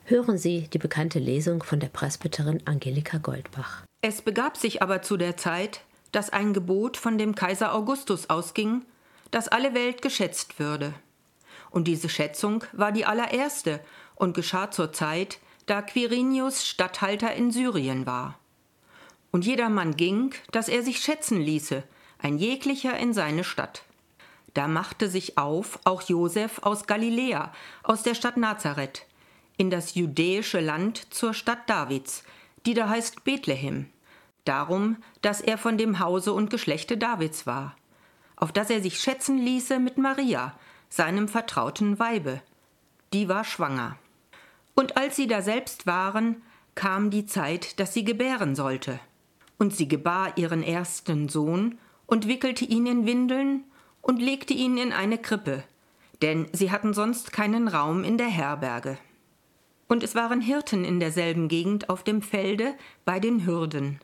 Hören 0.05 0.37
Sie 0.37 0.69
die 0.71 0.79
bekannte 0.79 1.19
Lesung 1.19 1.61
von 1.61 1.81
der 1.81 1.89
Presbyterin 1.89 2.61
Angelika 2.63 3.17
Goldbach. 3.17 3.83
Es 4.01 4.21
begab 4.21 4.55
sich 4.55 4.81
aber 4.81 5.01
zu 5.01 5.17
der 5.17 5.35
Zeit, 5.35 5.81
dass 6.11 6.29
ein 6.29 6.53
Gebot 6.53 6.97
von 6.97 7.17
dem 7.17 7.35
Kaiser 7.35 7.73
Augustus 7.73 8.29
ausging, 8.29 8.85
dass 9.31 9.47
alle 9.47 9.73
Welt 9.73 10.01
geschätzt 10.01 10.59
würde. 10.59 10.93
Und 11.69 11.87
diese 11.87 12.09
Schätzung 12.09 12.63
war 12.71 12.91
die 12.91 13.05
allererste 13.05 13.79
und 14.15 14.33
geschah 14.33 14.71
zur 14.71 14.91
Zeit, 14.91 15.39
da 15.65 15.81
Quirinius 15.81 16.65
Statthalter 16.65 17.33
in 17.33 17.51
Syrien 17.51 18.05
war. 18.05 18.39
Und 19.31 19.45
jedermann 19.45 19.95
ging, 19.95 20.33
dass 20.51 20.67
er 20.67 20.81
sich 20.81 20.99
schätzen 20.99 21.39
ließe, 21.39 21.83
ein 22.17 22.37
jeglicher 22.39 22.97
in 22.97 23.13
seine 23.13 23.43
Stadt. 23.43 23.83
Da 24.55 24.67
machte 24.67 25.09
sich 25.09 25.37
auf 25.37 25.79
auch 25.83 26.01
Josef 26.01 26.59
aus 26.63 26.87
Galiläa, 26.87 27.53
aus 27.83 28.01
der 28.01 28.15
Stadt 28.15 28.37
Nazareth, 28.37 29.05
in 29.57 29.69
das 29.69 29.93
judäische 29.93 30.59
Land 30.59 31.13
zur 31.13 31.35
Stadt 31.35 31.69
Davids, 31.69 32.23
die 32.65 32.73
da 32.73 32.89
heißt 32.89 33.23
Bethlehem, 33.23 33.87
darum, 34.49 34.97
dass 35.21 35.41
er 35.41 35.57
von 35.57 35.77
dem 35.77 35.99
Hause 35.99 36.33
und 36.33 36.49
Geschlechte 36.49 36.97
Davids 36.97 37.45
war, 37.45 37.75
auf 38.35 38.51
dass 38.51 38.69
er 38.69 38.81
sich 38.81 38.99
schätzen 38.99 39.37
ließe 39.37 39.79
mit 39.79 39.97
Maria, 39.97 40.53
seinem 40.89 41.27
vertrauten 41.27 41.99
Weibe. 41.99 42.41
Die 43.13 43.29
war 43.29 43.43
schwanger. 43.43 43.97
Und 44.73 44.97
als 44.97 45.15
sie 45.15 45.27
daselbst 45.27 45.85
waren, 45.85 46.41
kam 46.73 47.11
die 47.11 47.25
Zeit, 47.25 47.79
dass 47.79 47.93
sie 47.93 48.03
gebären 48.03 48.55
sollte. 48.55 48.99
Und 49.59 49.75
sie 49.75 49.87
gebar 49.87 50.37
ihren 50.37 50.63
ersten 50.63 51.29
Sohn 51.29 51.77
und 52.07 52.27
wickelte 52.27 52.65
ihn 52.65 52.87
in 52.87 53.05
Windeln 53.05 53.65
und 54.01 54.19
legte 54.21 54.53
ihn 54.53 54.77
in 54.77 54.93
eine 54.93 55.17
Krippe, 55.17 55.63
denn 56.21 56.47
sie 56.53 56.71
hatten 56.71 56.93
sonst 56.93 57.33
keinen 57.33 57.67
Raum 57.67 58.03
in 58.03 58.17
der 58.17 58.29
Herberge. 58.29 58.97
Und 59.87 60.01
es 60.01 60.15
waren 60.15 60.41
Hirten 60.41 60.85
in 60.85 60.99
derselben 60.99 61.49
Gegend 61.49 61.89
auf 61.89 62.03
dem 62.03 62.21
Felde 62.21 62.73
bei 63.05 63.19
den 63.19 63.45
Hürden 63.45 63.99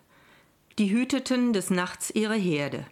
die 0.78 0.92
hüteten 0.92 1.54
des 1.54 1.70
Nachts 1.70 2.12
ihre 2.12 2.36
Herde. 2.36 2.86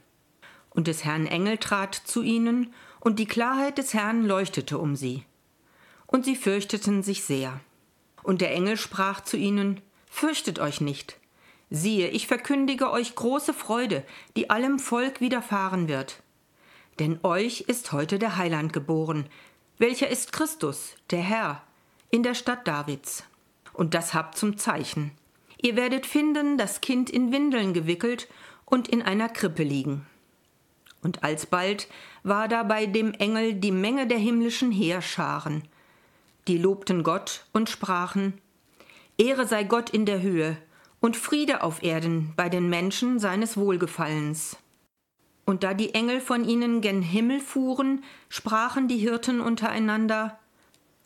Und 0.69 0.87
des 0.87 1.03
Herrn 1.03 1.27
Engel 1.27 1.57
trat 1.57 1.95
zu 1.95 2.21
ihnen, 2.21 2.73
und 2.99 3.19
die 3.19 3.25
Klarheit 3.25 3.77
des 3.77 3.93
Herrn 3.93 4.25
leuchtete 4.25 4.77
um 4.77 4.95
sie. 4.95 5.25
Und 6.07 6.23
sie 6.23 6.37
fürchteten 6.37 7.03
sich 7.03 7.23
sehr. 7.23 7.59
Und 8.23 8.39
der 8.39 8.51
Engel 8.53 8.77
sprach 8.77 9.21
zu 9.21 9.35
ihnen, 9.35 9.81
Fürchtet 10.09 10.59
euch 10.59 10.79
nicht. 10.79 11.17
Siehe, 11.69 12.07
ich 12.09 12.27
verkündige 12.27 12.91
euch 12.91 13.15
große 13.15 13.53
Freude, 13.53 14.05
die 14.37 14.51
allem 14.51 14.77
Volk 14.79 15.21
widerfahren 15.21 15.87
wird. 15.87 16.21
Denn 16.99 17.19
euch 17.23 17.61
ist 17.61 17.91
heute 17.91 18.19
der 18.19 18.37
Heiland 18.37 18.71
geboren, 18.71 19.25
welcher 19.79 20.07
ist 20.07 20.31
Christus, 20.31 20.93
der 21.09 21.21
Herr, 21.21 21.63
in 22.11 22.21
der 22.21 22.35
Stadt 22.35 22.67
Davids. 22.67 23.23
Und 23.73 23.95
das 23.95 24.13
habt 24.13 24.37
zum 24.37 24.57
Zeichen. 24.57 25.11
Ihr 25.63 25.77
werdet 25.77 26.05
finden, 26.05 26.57
das 26.57 26.81
Kind 26.81 27.09
in 27.09 27.31
Windeln 27.31 27.73
gewickelt 27.73 28.27
und 28.65 28.89
in 28.89 29.01
einer 29.01 29.29
Krippe 29.29 29.63
liegen. 29.63 30.05
Und 31.01 31.23
alsbald 31.23 31.87
war 32.21 32.49
da 32.49 32.63
bei 32.63 32.85
dem 32.85 33.13
Engel 33.13 33.53
die 33.53 33.71
Menge 33.71 34.05
der 34.05 34.17
himmlischen 34.17 34.73
Heerscharen. 34.73 35.63
Die 36.49 36.57
lobten 36.57 37.03
Gott 37.03 37.45
und 37.53 37.69
sprachen, 37.69 38.33
Ehre 39.17 39.47
sei 39.47 39.63
Gott 39.63 39.89
in 39.89 40.05
der 40.05 40.21
Höhe 40.21 40.57
und 40.99 41.15
Friede 41.15 41.63
auf 41.63 41.81
Erden 41.81 42.33
bei 42.35 42.49
den 42.49 42.69
Menschen 42.69 43.17
seines 43.17 43.55
Wohlgefallens. 43.55 44.57
Und 45.45 45.63
da 45.63 45.73
die 45.73 45.93
Engel 45.93 46.19
von 46.19 46.43
ihnen 46.43 46.81
gen 46.81 47.01
Himmel 47.01 47.39
fuhren, 47.39 48.03
sprachen 48.27 48.89
die 48.89 48.97
Hirten 48.97 49.39
untereinander, 49.39 50.37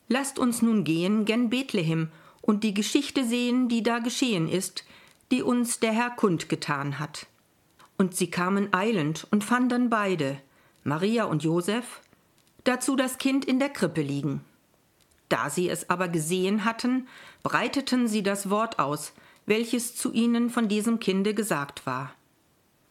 Lasst 0.09 0.39
uns 0.39 0.63
nun 0.63 0.83
gehen 0.83 1.25
gen 1.25 1.49
Bethlehem 1.51 2.09
und 2.47 2.63
die 2.63 2.73
Geschichte 2.73 3.25
sehen, 3.25 3.67
die 3.67 3.83
da 3.83 3.99
geschehen 3.99 4.47
ist, 4.47 4.85
die 5.31 5.43
uns 5.43 5.81
der 5.81 5.91
Herr 5.91 6.11
kundgetan 6.11 6.97
hat. 6.97 7.27
Und 7.97 8.15
sie 8.15 8.31
kamen 8.31 8.73
eilend 8.73 9.27
und 9.31 9.43
fanden 9.43 9.89
beide, 9.89 10.39
Maria 10.85 11.25
und 11.25 11.43
Josef, 11.43 12.01
dazu 12.63 12.95
das 12.95 13.17
Kind 13.17 13.43
in 13.43 13.59
der 13.59 13.69
Krippe 13.69 14.01
liegen. 14.01 14.41
Da 15.27 15.49
sie 15.49 15.69
es 15.69 15.89
aber 15.89 16.07
gesehen 16.07 16.63
hatten, 16.63 17.09
breiteten 17.43 18.07
sie 18.07 18.23
das 18.23 18.49
Wort 18.49 18.79
aus, 18.79 19.11
welches 19.45 19.95
zu 19.95 20.13
ihnen 20.13 20.49
von 20.49 20.69
diesem 20.69 20.99
Kinde 20.99 21.33
gesagt 21.33 21.85
war. 21.85 22.13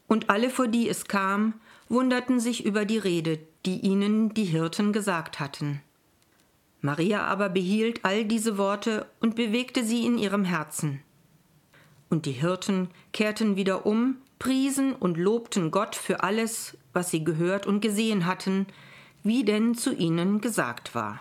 Und 0.07 0.29
alle, 0.29 0.51
vor 0.51 0.69
die 0.69 0.87
es 0.87 1.07
kam, 1.07 1.55
wunderten 1.89 2.41
sich 2.41 2.67
über 2.67 2.85
die 2.85 2.99
Rede, 2.99 3.39
die 3.65 3.81
ihnen 3.81 4.35
die 4.35 4.45
Hirten 4.45 4.93
gesagt 4.93 5.41
hatten. 5.41 5.81
Maria 6.81 7.25
aber 7.25 7.49
behielt 7.49 8.05
all 8.05 8.25
diese 8.25 8.59
Worte 8.59 9.07
und 9.21 9.35
bewegte 9.35 9.85
sie 9.85 10.07
in 10.07 10.19
ihrem 10.19 10.45
Herzen. 10.45 11.01
Und 12.09 12.27
die 12.27 12.33
Hirten 12.33 12.89
kehrten 13.13 13.57
wieder 13.57 13.87
um 13.87 14.19
priesen 14.39 14.95
und 14.95 15.17
lobten 15.17 15.71
Gott 15.71 15.97
für 15.97 16.23
alles, 16.23 16.77
was 16.93 17.11
sie 17.11 17.25
gehört 17.25 17.67
und 17.67 17.81
gesehen 17.81 18.27
hatten, 18.27 18.67
wie 19.23 19.45
denn 19.45 19.75
zu 19.75 19.95
ihnen 19.95 20.41
gesagt 20.41 20.95
war. 20.95 21.21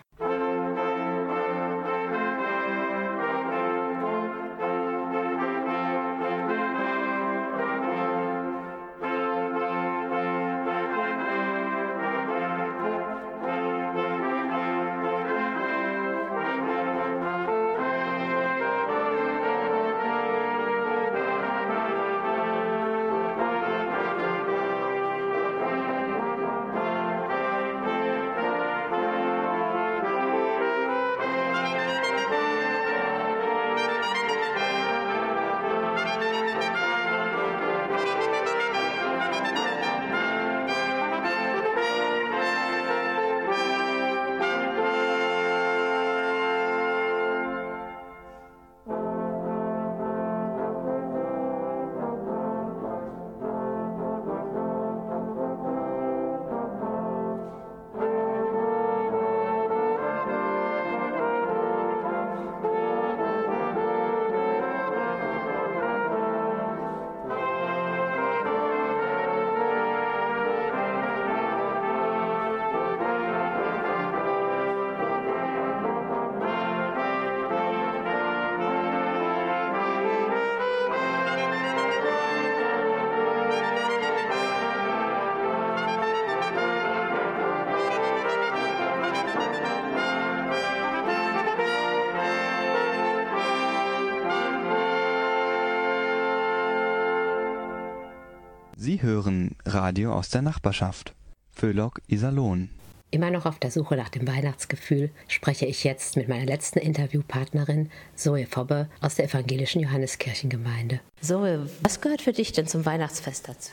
Hören 99.06 99.56
Radio 99.66 100.14
aus 100.14 100.30
der 100.30 100.41
Nachbarschaft. 100.41 101.14
Föhlock 101.53 102.01
Iserlohn. 102.08 102.70
Immer 103.12 103.32
noch 103.32 103.45
auf 103.45 103.60
der 103.60 103.72
Suche 103.72 103.95
nach 103.95 104.10
dem 104.10 104.28
Weihnachtsgefühl 104.28 105.12
spreche 105.30 105.66
ich 105.66 105.86
jetzt 105.86 106.18
mit 106.18 106.28
meiner 106.28 106.45
letzten 106.45 106.80
Interviewpartnerin 106.80 107.89
Zoe 108.16 108.45
Fobbe 108.45 108.89
aus 108.99 109.16
der 109.16 109.26
evangelischen 109.26 109.82
Johanneskirchengemeinde. 109.82 110.99
Zoe, 111.22 111.70
was 111.82 112.01
gehört 112.01 112.22
für 112.22 112.34
dich 112.34 112.51
denn 112.51 112.68
zum 112.68 112.86
Weihnachtsfest 112.86 113.47
dazu? 113.47 113.72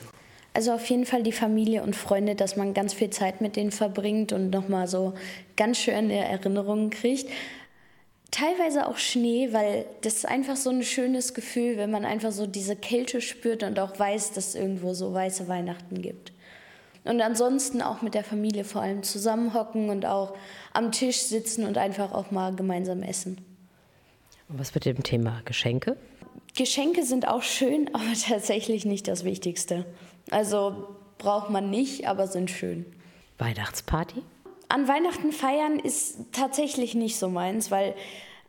Also 0.55 0.73
auf 0.73 0.85
jeden 0.87 1.07
Fall 1.07 1.23
die 1.23 1.33
Familie 1.33 1.83
und 1.83 1.97
Freunde, 1.97 2.35
dass 2.35 2.57
man 2.57 2.75
ganz 2.75 2.93
viel 2.93 3.11
Zeit 3.11 3.41
mit 3.41 3.57
denen 3.57 3.73
verbringt 3.73 4.33
und 4.33 4.51
nochmal 4.51 4.87
so 4.87 5.15
ganz 5.57 5.79
schöne 5.79 6.15
Erinnerungen 6.15 6.91
kriegt. 6.91 7.29
Teilweise 8.33 8.89
auch 8.89 8.97
Schnee, 8.97 9.53
weil 9.53 9.85
das 10.01 10.15
ist 10.17 10.27
einfach 10.27 10.57
so 10.57 10.71
ein 10.71 10.83
schönes 10.83 11.35
Gefühl, 11.35 11.77
wenn 11.77 11.91
man 11.91 12.07
einfach 12.07 12.33
so 12.33 12.47
diese 12.47 12.75
Kälte 12.75 13.21
spürt 13.21 13.63
und 13.63 13.79
auch 13.79 13.97
weiß, 13.99 14.33
dass 14.33 14.49
es 14.49 14.55
irgendwo 14.55 14.95
so 14.95 15.13
weiße 15.13 15.49
Weihnachten 15.49 16.01
gibt. 16.01 16.33
Und 17.05 17.21
ansonsten 17.21 17.83
auch 17.83 18.01
mit 18.01 18.15
der 18.15 18.25
Familie 18.25 18.65
vor 18.65 18.81
allem 18.81 19.03
zusammenhocken 19.03 19.91
und 19.91 20.07
auch 20.07 20.35
am 20.73 20.93
Tisch 20.93 21.19
sitzen 21.19 21.67
und 21.67 21.77
einfach 21.77 22.13
auch 22.13 22.31
mal 22.31 22.55
gemeinsam 22.55 23.03
essen. 23.03 23.39
Und 24.49 24.59
was 24.59 24.75
mit 24.75 24.87
dem 24.87 25.03
Thema 25.03 25.43
Geschenke? 25.45 25.97
Geschenke 26.57 27.05
sind 27.05 27.29
auch 27.29 27.43
schön, 27.43 27.89
aber 27.95 28.15
tatsächlich 28.29 28.87
nicht 28.87 29.09
das 29.09 29.25
Wichtigste. 29.25 29.85
Also 30.31 30.97
braucht 31.19 31.51
man 31.51 31.69
nicht, 31.69 32.09
aber 32.09 32.27
sind 32.29 32.51
schön. 32.51 32.87
Weihnachtsparty? 33.37 34.23
An 34.73 34.89
Weihnachten 34.89 35.33
feiern 35.33 35.79
ist 35.79 36.17
tatsächlich 36.33 36.95
nicht 36.95 37.19
so 37.19 37.29
meins, 37.29 37.71
weil 37.71 37.95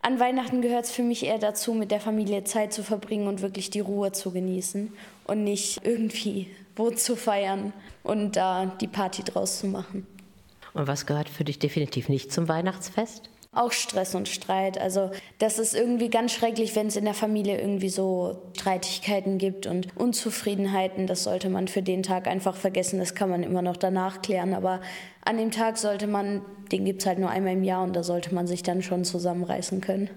an 0.01 0.21
Weihnachten 0.21 0.61
gehört 0.61 0.85
es 0.85 0.91
für 0.91 1.03
mich 1.03 1.25
eher 1.25 1.37
dazu, 1.37 1.73
mit 1.73 1.91
der 1.91 1.99
Familie 1.99 2.45
Zeit 2.45 2.71
zu 2.71 2.81
verbringen 2.81 3.27
und 3.27 3.41
wirklich 3.41 3.71
die 3.71 3.81
Ruhe 3.81 4.13
zu 4.13 4.31
genießen 4.31 4.93
und 5.25 5.43
nicht 5.43 5.81
irgendwie 5.83 6.49
wo 6.77 6.91
zu 6.91 7.17
feiern 7.17 7.73
und 8.03 8.37
da 8.37 8.67
die 8.67 8.87
Party 8.87 9.21
draus 9.23 9.59
zu 9.59 9.67
machen. 9.67 10.07
Und 10.73 10.87
was 10.87 11.05
gehört 11.05 11.27
für 11.27 11.43
dich 11.43 11.59
definitiv 11.59 12.07
nicht 12.07 12.31
zum 12.31 12.47
Weihnachtsfest? 12.47 13.29
Auch 13.53 13.71
Stress 13.71 14.15
und 14.15 14.27
Streit. 14.27 14.79
Also 14.79 15.11
das 15.37 15.59
ist 15.59 15.75
irgendwie 15.75 16.09
ganz 16.09 16.31
schrecklich, 16.31 16.75
wenn 16.75 16.87
es 16.87 16.95
in 16.95 17.05
der 17.05 17.13
Familie 17.13 17.59
irgendwie 17.59 17.89
so 17.89 18.41
Streitigkeiten 18.57 19.37
gibt 19.37 19.67
und 19.67 19.95
Unzufriedenheiten. 19.95 21.05
Das 21.05 21.23
sollte 21.23 21.49
man 21.49 21.67
für 21.67 21.83
den 21.83 22.01
Tag 22.01 22.27
einfach 22.27 22.55
vergessen. 22.55 22.99
Das 22.99 23.13
kann 23.13 23.29
man 23.29 23.43
immer 23.43 23.61
noch 23.61 23.77
danach 23.77 24.21
klären. 24.21 24.53
Aber 24.53 24.81
an 25.23 25.37
dem 25.37 25.51
Tag 25.51 25.77
sollte 25.77 26.07
man, 26.07 26.41
den 26.71 26.85
gibt 26.85 27.01
es 27.01 27.05
halt 27.05 27.19
nur 27.19 27.29
einmal 27.29 27.53
im 27.53 27.63
Jahr 27.63 27.83
und 27.83 27.95
da 27.95 28.03
sollte 28.03 28.33
man 28.33 28.47
sich 28.47 28.63
dann 28.63 28.81
schon 28.81 29.05
zusammenreißen 29.05 29.81
können. 29.81 30.09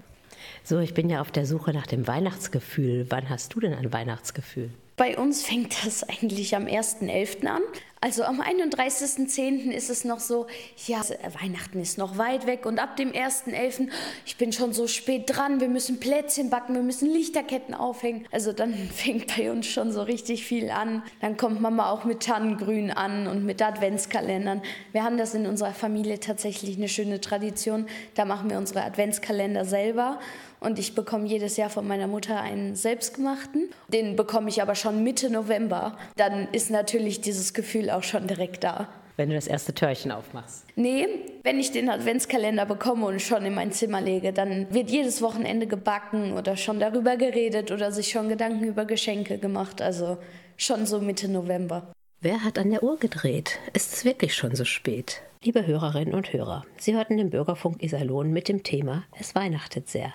So, 0.63 0.79
ich 0.79 0.93
bin 0.93 1.09
ja 1.09 1.21
auf 1.21 1.31
der 1.31 1.45
Suche 1.45 1.73
nach 1.73 1.87
dem 1.87 2.07
Weihnachtsgefühl. 2.07 3.05
Wann 3.09 3.29
hast 3.29 3.53
du 3.53 3.59
denn 3.59 3.73
ein 3.73 3.93
Weihnachtsgefühl? 3.93 4.69
Bei 4.95 5.17
uns 5.17 5.43
fängt 5.43 5.85
das 5.85 6.03
eigentlich 6.09 6.55
am 6.55 6.65
1.11. 6.65 7.45
an. 7.45 7.61
Also 7.99 8.23
am 8.23 8.41
31.10. 8.41 9.71
ist 9.71 9.89
es 9.89 10.05
noch 10.05 10.19
so, 10.19 10.45
ja, 10.85 11.01
Weihnachten 11.41 11.79
ist 11.79 11.97
noch 11.97 12.19
weit 12.19 12.45
weg 12.45 12.67
und 12.67 12.77
ab 12.77 12.95
dem 12.95 13.11
1.11. 13.11 13.89
ich 14.23 14.37
bin 14.37 14.51
schon 14.51 14.71
so 14.71 14.87
spät 14.87 15.23
dran, 15.25 15.59
wir 15.59 15.67
müssen 15.67 15.99
Plätzchen 15.99 16.51
backen, 16.51 16.75
wir 16.75 16.83
müssen 16.83 17.11
Lichterketten 17.11 17.73
aufhängen. 17.73 18.27
Also 18.31 18.53
dann 18.53 18.73
fängt 18.93 19.35
bei 19.35 19.51
uns 19.51 19.65
schon 19.65 19.91
so 19.91 20.03
richtig 20.03 20.45
viel 20.45 20.69
an. 20.69 21.01
Dann 21.21 21.37
kommt 21.37 21.59
Mama 21.59 21.89
auch 21.89 22.05
mit 22.05 22.21
Tannengrün 22.21 22.91
an 22.91 23.25
und 23.25 23.43
mit 23.43 23.63
Adventskalendern. 23.63 24.61
Wir 24.91 25.03
haben 25.03 25.17
das 25.17 25.33
in 25.33 25.47
unserer 25.47 25.73
Familie 25.73 26.19
tatsächlich 26.19 26.77
eine 26.77 26.89
schöne 26.89 27.19
Tradition. 27.19 27.87
Da 28.13 28.25
machen 28.25 28.51
wir 28.51 28.59
unsere 28.59 28.83
Adventskalender 28.83 29.65
selber 29.65 30.19
und 30.59 30.79
ich 30.79 30.95
bekomme 30.95 31.27
jedes 31.27 31.57
Jahr 31.57 31.69
von 31.69 31.87
meiner 31.87 32.07
Mutter 32.07 32.39
einen 32.41 32.75
selbstgemachten. 32.75 33.69
Den 33.87 34.15
bekomme 34.15 34.49
ich 34.49 34.61
aber 34.61 34.75
schon 34.75 35.03
Mitte 35.03 35.29
November. 35.29 35.97
Dann 36.15 36.47
ist 36.51 36.71
natürlich 36.71 37.21
dieses 37.21 37.53
Gefühl 37.53 37.89
auch 37.89 38.03
schon 38.03 38.27
direkt 38.27 38.63
da. 38.63 38.87
Wenn 39.17 39.29
du 39.29 39.35
das 39.35 39.47
erste 39.47 39.73
Türchen 39.73 40.11
aufmachst. 40.11 40.63
Nee, 40.75 41.07
wenn 41.43 41.59
ich 41.59 41.71
den 41.71 41.89
Adventskalender 41.89 42.67
bekomme 42.67 43.07
und 43.07 43.19
schon 43.19 43.43
in 43.45 43.55
mein 43.55 43.71
Zimmer 43.71 43.99
lege, 43.99 44.31
dann 44.31 44.71
wird 44.71 44.91
jedes 44.91 45.23
Wochenende 45.23 45.65
gebacken 45.65 46.33
oder 46.33 46.55
schon 46.55 46.79
darüber 46.79 47.17
geredet 47.17 47.71
oder 47.71 47.91
sich 47.91 48.09
schon 48.09 48.29
Gedanken 48.29 48.63
über 48.63 48.85
Geschenke 48.85 49.39
gemacht. 49.39 49.81
Also 49.81 50.19
schon 50.55 50.85
so 50.85 50.99
Mitte 51.01 51.29
November. 51.29 51.91
Wer 52.21 52.43
hat 52.43 52.59
an 52.59 52.69
der 52.69 52.83
Uhr 52.83 52.97
gedreht? 52.97 53.59
Ist 53.73 53.93
es 53.93 54.05
wirklich 54.05 54.35
schon 54.35 54.55
so 54.55 54.65
spät? 54.65 55.21
Liebe 55.43 55.65
Hörerinnen 55.65 56.13
und 56.13 56.33
Hörer, 56.33 56.65
Sie 56.77 56.95
hörten 56.95 57.17
den 57.17 57.29
Bürgerfunk 57.29 57.81
Iserlohn 57.81 58.31
mit 58.31 58.49
dem 58.49 58.63
Thema 58.63 59.03
Es 59.19 59.33
weihnachtet 59.33 59.87
sehr. 59.87 60.13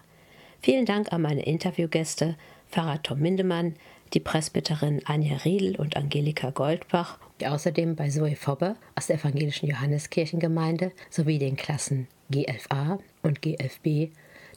Vielen 0.64 0.86
Dank 0.86 1.12
an 1.12 1.22
meine 1.22 1.42
Interviewgäste, 1.42 2.36
Pfarrer 2.70 3.02
Tom 3.02 3.18
Mindemann, 3.18 3.74
die 4.14 4.20
Presbyterin 4.20 5.02
Anja 5.06 5.38
Riedl 5.38 5.74
und 5.74 5.96
Angelika 5.96 6.50
Goldbach, 6.50 7.18
außerdem 7.44 7.96
bei 7.96 8.08
Zoe 8.10 8.36
Fobbe 8.36 8.76
aus 8.94 9.08
der 9.08 9.16
evangelischen 9.16 9.68
Johanneskirchengemeinde 9.68 10.92
sowie 11.10 11.40
den 11.40 11.56
Klassen 11.56 12.06
G11a 12.30 13.00
und 13.22 13.40
G11b 13.40 14.10